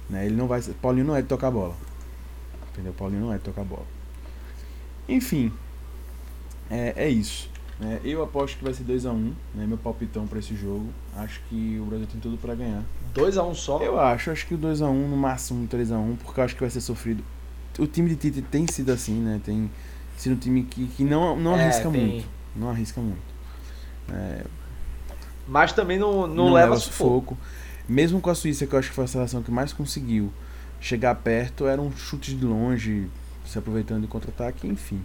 [0.08, 0.26] Né?
[0.26, 1.74] Ele não vai, Paulinho não é de tocar bola.
[2.72, 2.92] Entendeu?
[2.92, 3.86] Paulinho não é de tocar bola.
[5.08, 5.52] Enfim,
[6.70, 7.50] é, é isso.
[7.80, 8.00] Né?
[8.04, 9.66] Eu aposto que vai ser 2x1, né?
[9.66, 10.86] meu palpitão para esse jogo.
[11.16, 12.82] Acho que o Brasil tem tudo para ganhar.
[13.14, 13.78] 2x1 só.
[13.82, 16.70] Eu acho, acho que o 2x1, no máximo um 3x1, porque eu acho que vai
[16.70, 17.22] ser sofrido.
[17.78, 19.40] O time de Tite tem sido assim, né?
[19.44, 19.68] Tem
[20.16, 22.06] sido um time que, que não, não É, arrisca tem.
[22.06, 22.28] muito.
[22.54, 23.34] Não arrisca muito.
[24.12, 24.44] É,
[25.48, 27.34] Mas também não, não, leva sufoco.
[27.34, 27.38] sufoco.
[27.88, 30.32] Mesmo com a Suíça, que eu acho que foi a seleção que mais conseguiu
[30.80, 33.08] chegar perto, eram chutes de longe,
[33.44, 35.00] se aproveitando de contra-ataque, enfim.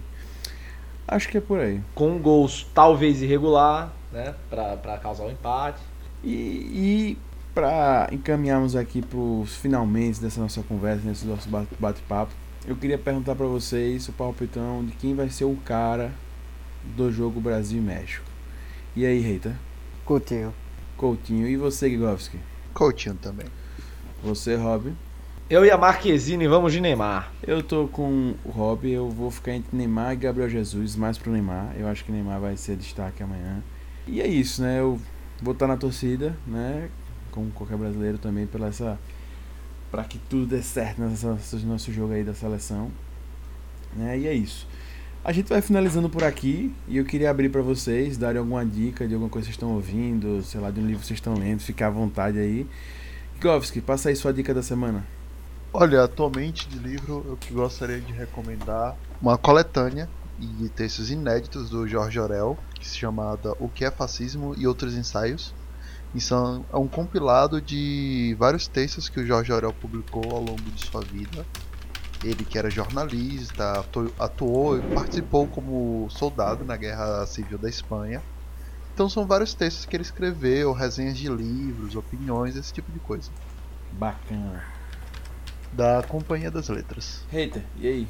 [1.10, 1.80] Acho que é por aí.
[1.94, 4.32] Com gols talvez irregular, né?
[4.48, 5.80] Pra, pra causar o empate.
[6.22, 7.18] E, e
[7.52, 12.32] para encaminharmos aqui para os finalmente dessa nossa conversa, nesse nosso bate- bate-papo,
[12.64, 16.12] eu queria perguntar para vocês o palpitão de quem vai ser o cara
[16.96, 18.24] do jogo Brasil e México.
[18.94, 19.56] E aí, Reita?
[20.04, 20.54] Coutinho.
[20.96, 21.48] Coutinho.
[21.48, 22.38] E você, Gigovski?
[22.72, 23.46] Coutinho também.
[24.22, 24.92] Você, Rob?
[25.50, 27.32] Eu e a Marquezine vamos de Neymar.
[27.44, 31.32] Eu tô com o Rob, eu vou ficar entre Neymar e Gabriel Jesus, mais pro
[31.32, 31.74] Neymar.
[31.76, 33.60] Eu acho que Neymar vai ser destaque amanhã.
[34.06, 34.78] E é isso, né?
[34.78, 35.00] Eu
[35.42, 36.88] vou estar na torcida, né?
[37.32, 38.96] Como qualquer brasileiro também, pela essa.
[39.90, 42.88] Pra que tudo dê certo nesse nosso jogo aí da seleção.
[43.96, 44.20] Né?
[44.20, 44.68] E é isso.
[45.24, 49.04] A gente vai finalizando por aqui e eu queria abrir para vocês, darem alguma dica
[49.04, 51.34] de alguma coisa que vocês estão ouvindo, sei lá, de um livro que vocês estão
[51.34, 52.68] lendo, ficar à vontade aí.
[53.42, 55.04] Govski, passa aí sua dica da semana.
[55.72, 61.86] Olha, atualmente de livro eu que gostaria de recomendar uma coletânea de textos inéditos do
[61.86, 65.54] Jorge Orel, que se chama O que é Fascismo e Outros Ensaios.
[66.12, 70.60] E são, é um compilado de vários textos que o Jorge Orel publicou ao longo
[70.60, 71.46] de sua vida.
[72.24, 73.84] Ele que era jornalista,
[74.18, 78.20] atuou e participou como soldado na Guerra Civil da Espanha.
[78.92, 83.30] Então são vários textos que ele escreveu, resenhas de livros, opiniões, esse tipo de coisa.
[83.92, 84.79] Bacana.
[85.72, 87.24] Da Companhia das Letras.
[87.30, 88.08] Hater, e aí?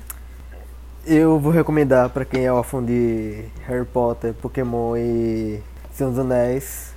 [1.06, 6.94] Eu vou recomendar para quem é órfão de Harry Potter, Pokémon e Senhor dos Anéis.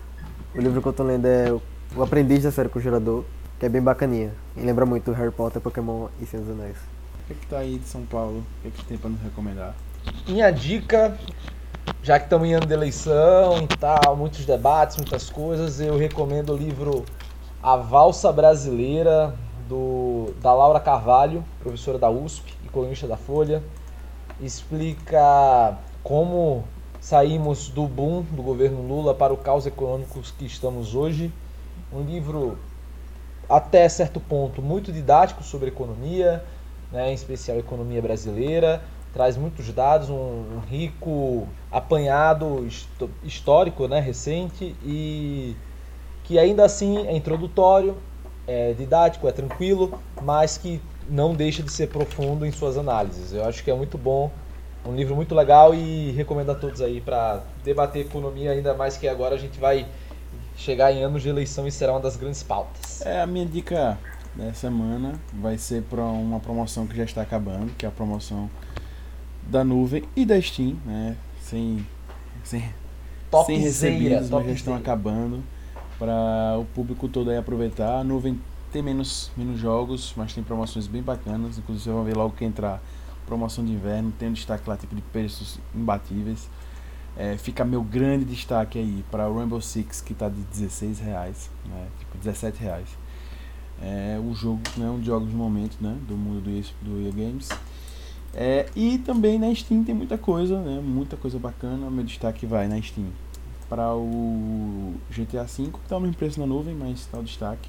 [0.53, 1.51] O livro que eu tô lendo é
[1.95, 3.24] O Aprendiz da Série Conjurador,
[3.59, 4.34] que é bem bacaninha.
[4.55, 6.78] E lembra muito Harry Potter, Pokémon e Senhor dos Anéis.
[6.78, 8.39] O que, é que tá aí de São Paulo?
[8.39, 9.74] O que, é que tem pra nos recomendar?
[10.28, 11.18] Minha dica
[12.01, 16.53] já que estamos em ano de eleição e tal, muitos debates, muitas coisas, eu recomendo
[16.53, 17.05] o livro
[17.61, 19.34] A Valsa Brasileira,
[19.68, 23.64] do, da Laura Carvalho, professora da USP e colunista da Folha.
[24.41, 26.64] Explica como
[26.99, 31.32] saímos do boom do governo Lula para o caos econômico que estamos hoje.
[31.91, 32.57] Um livro,
[33.49, 36.43] até certo ponto, muito didático sobre economia,
[36.91, 38.82] né, em especial economia brasileira
[39.14, 42.68] traz muitos dados, um, rico apanhado
[43.24, 45.55] histórico, né, recente e
[46.24, 47.95] que ainda assim é introdutório,
[48.48, 53.34] é didático, é tranquilo, mas que não deixa de ser profundo em suas análises.
[53.34, 54.32] Eu acho que é muito bom,
[54.86, 59.08] um livro muito legal e recomendo a todos aí para debater economia, ainda mais que
[59.08, 59.86] agora a gente vai
[60.56, 63.02] chegar em anos de eleição e será uma das grandes pautas.
[63.06, 63.98] É, a minha dica
[64.36, 68.50] da semana vai ser para uma promoção que já está acabando, que é a promoção
[69.44, 71.16] da nuvem e da Steam, né?
[71.41, 71.86] Sem,
[72.44, 72.64] sem,
[73.46, 75.44] sem recebidos, mas já estão acabando
[76.04, 77.99] para o público todo aí aproveitar.
[77.99, 78.38] A nuvem
[78.74, 81.58] tem menos, menos jogos, mas tem promoções bem bacanas.
[81.58, 82.84] Inclusive, vocês vão ver logo que entrar
[83.26, 84.12] promoção de inverno.
[84.20, 86.49] Tem um destaque lá tipo de preços imbatíveis.
[87.16, 91.49] É, fica meu grande destaque aí para o Rainbow Six que está de 16 reais,
[91.66, 91.88] né?
[91.99, 92.89] tipo 17 reais.
[93.82, 96.49] É o jogo, né, um dos jogos do momento, né, do mundo do,
[96.82, 97.49] do EA Games.
[98.34, 100.82] É, e também na Steam tem muita coisa, né?
[100.84, 101.89] Muita coisa bacana.
[101.91, 103.08] Meu destaque vai na Steam
[103.74, 107.68] para o GTA V, que está no preço na nuvem, mas está o destaque.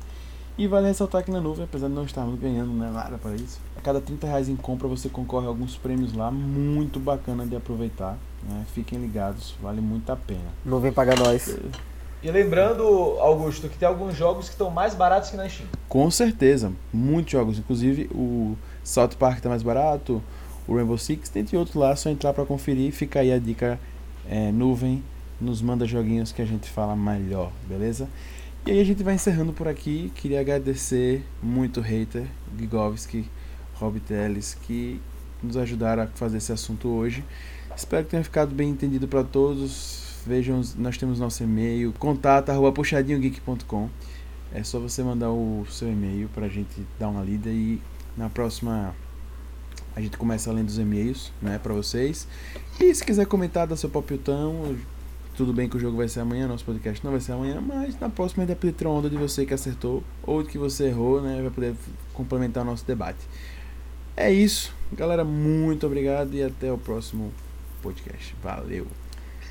[0.58, 3.58] E vale ressaltar que na nuvem, apesar de não estarmos ganhando né, nada para isso,
[3.74, 7.56] a cada 30 reais em compra você concorre a alguns prêmios lá, muito bacana de
[7.56, 8.18] aproveitar.
[8.46, 8.66] Né?
[8.74, 10.44] Fiquem ligados, vale muito a pena.
[10.62, 11.56] Nuvem paga nós.
[12.22, 12.84] E lembrando,
[13.20, 15.66] Augusto, que tem alguns jogos que estão mais baratos que na Steam.
[15.88, 17.58] Com certeza, muitos jogos.
[17.58, 20.22] Inclusive o South Park está mais barato,
[20.68, 22.92] o Rainbow Six, dentre outros lá, só entrar para conferir.
[22.92, 23.80] Fica aí a dica
[24.28, 25.02] é, nuvem,
[25.40, 28.08] nos manda joguinhos que a gente fala melhor, beleza?
[28.66, 30.10] E aí a gente vai encerrando por aqui.
[30.14, 32.26] Queria agradecer muito o hater,
[32.58, 33.28] Gigovski,
[33.74, 35.00] Rob Teles, que
[35.42, 37.22] nos ajudaram a fazer esse assunto hoje.
[37.76, 40.22] Espero que tenha ficado bem entendido para todos.
[40.26, 43.90] Vejam, nós temos nosso e-mail, contato@puxadinhogeek.com.
[44.54, 47.80] É só você mandar o seu e-mail para a gente dar uma lida e
[48.16, 48.94] na próxima
[49.96, 52.26] a gente começa lendo os e-mails, né, para vocês.
[52.80, 54.76] E se quiser comentar, dar seu palpitão,
[55.36, 57.98] tudo bem que o jogo vai ser amanhã, nosso podcast não vai ser amanhã, mas
[57.98, 60.48] na próxima a gente vai poder ter uma onda de você que acertou ou de
[60.48, 61.74] que você errou, né, vai poder
[62.12, 63.20] complementar o nosso debate.
[64.16, 67.32] É isso, galera, muito obrigado e até o próximo
[67.82, 68.34] podcast.
[68.42, 69.03] Valeu!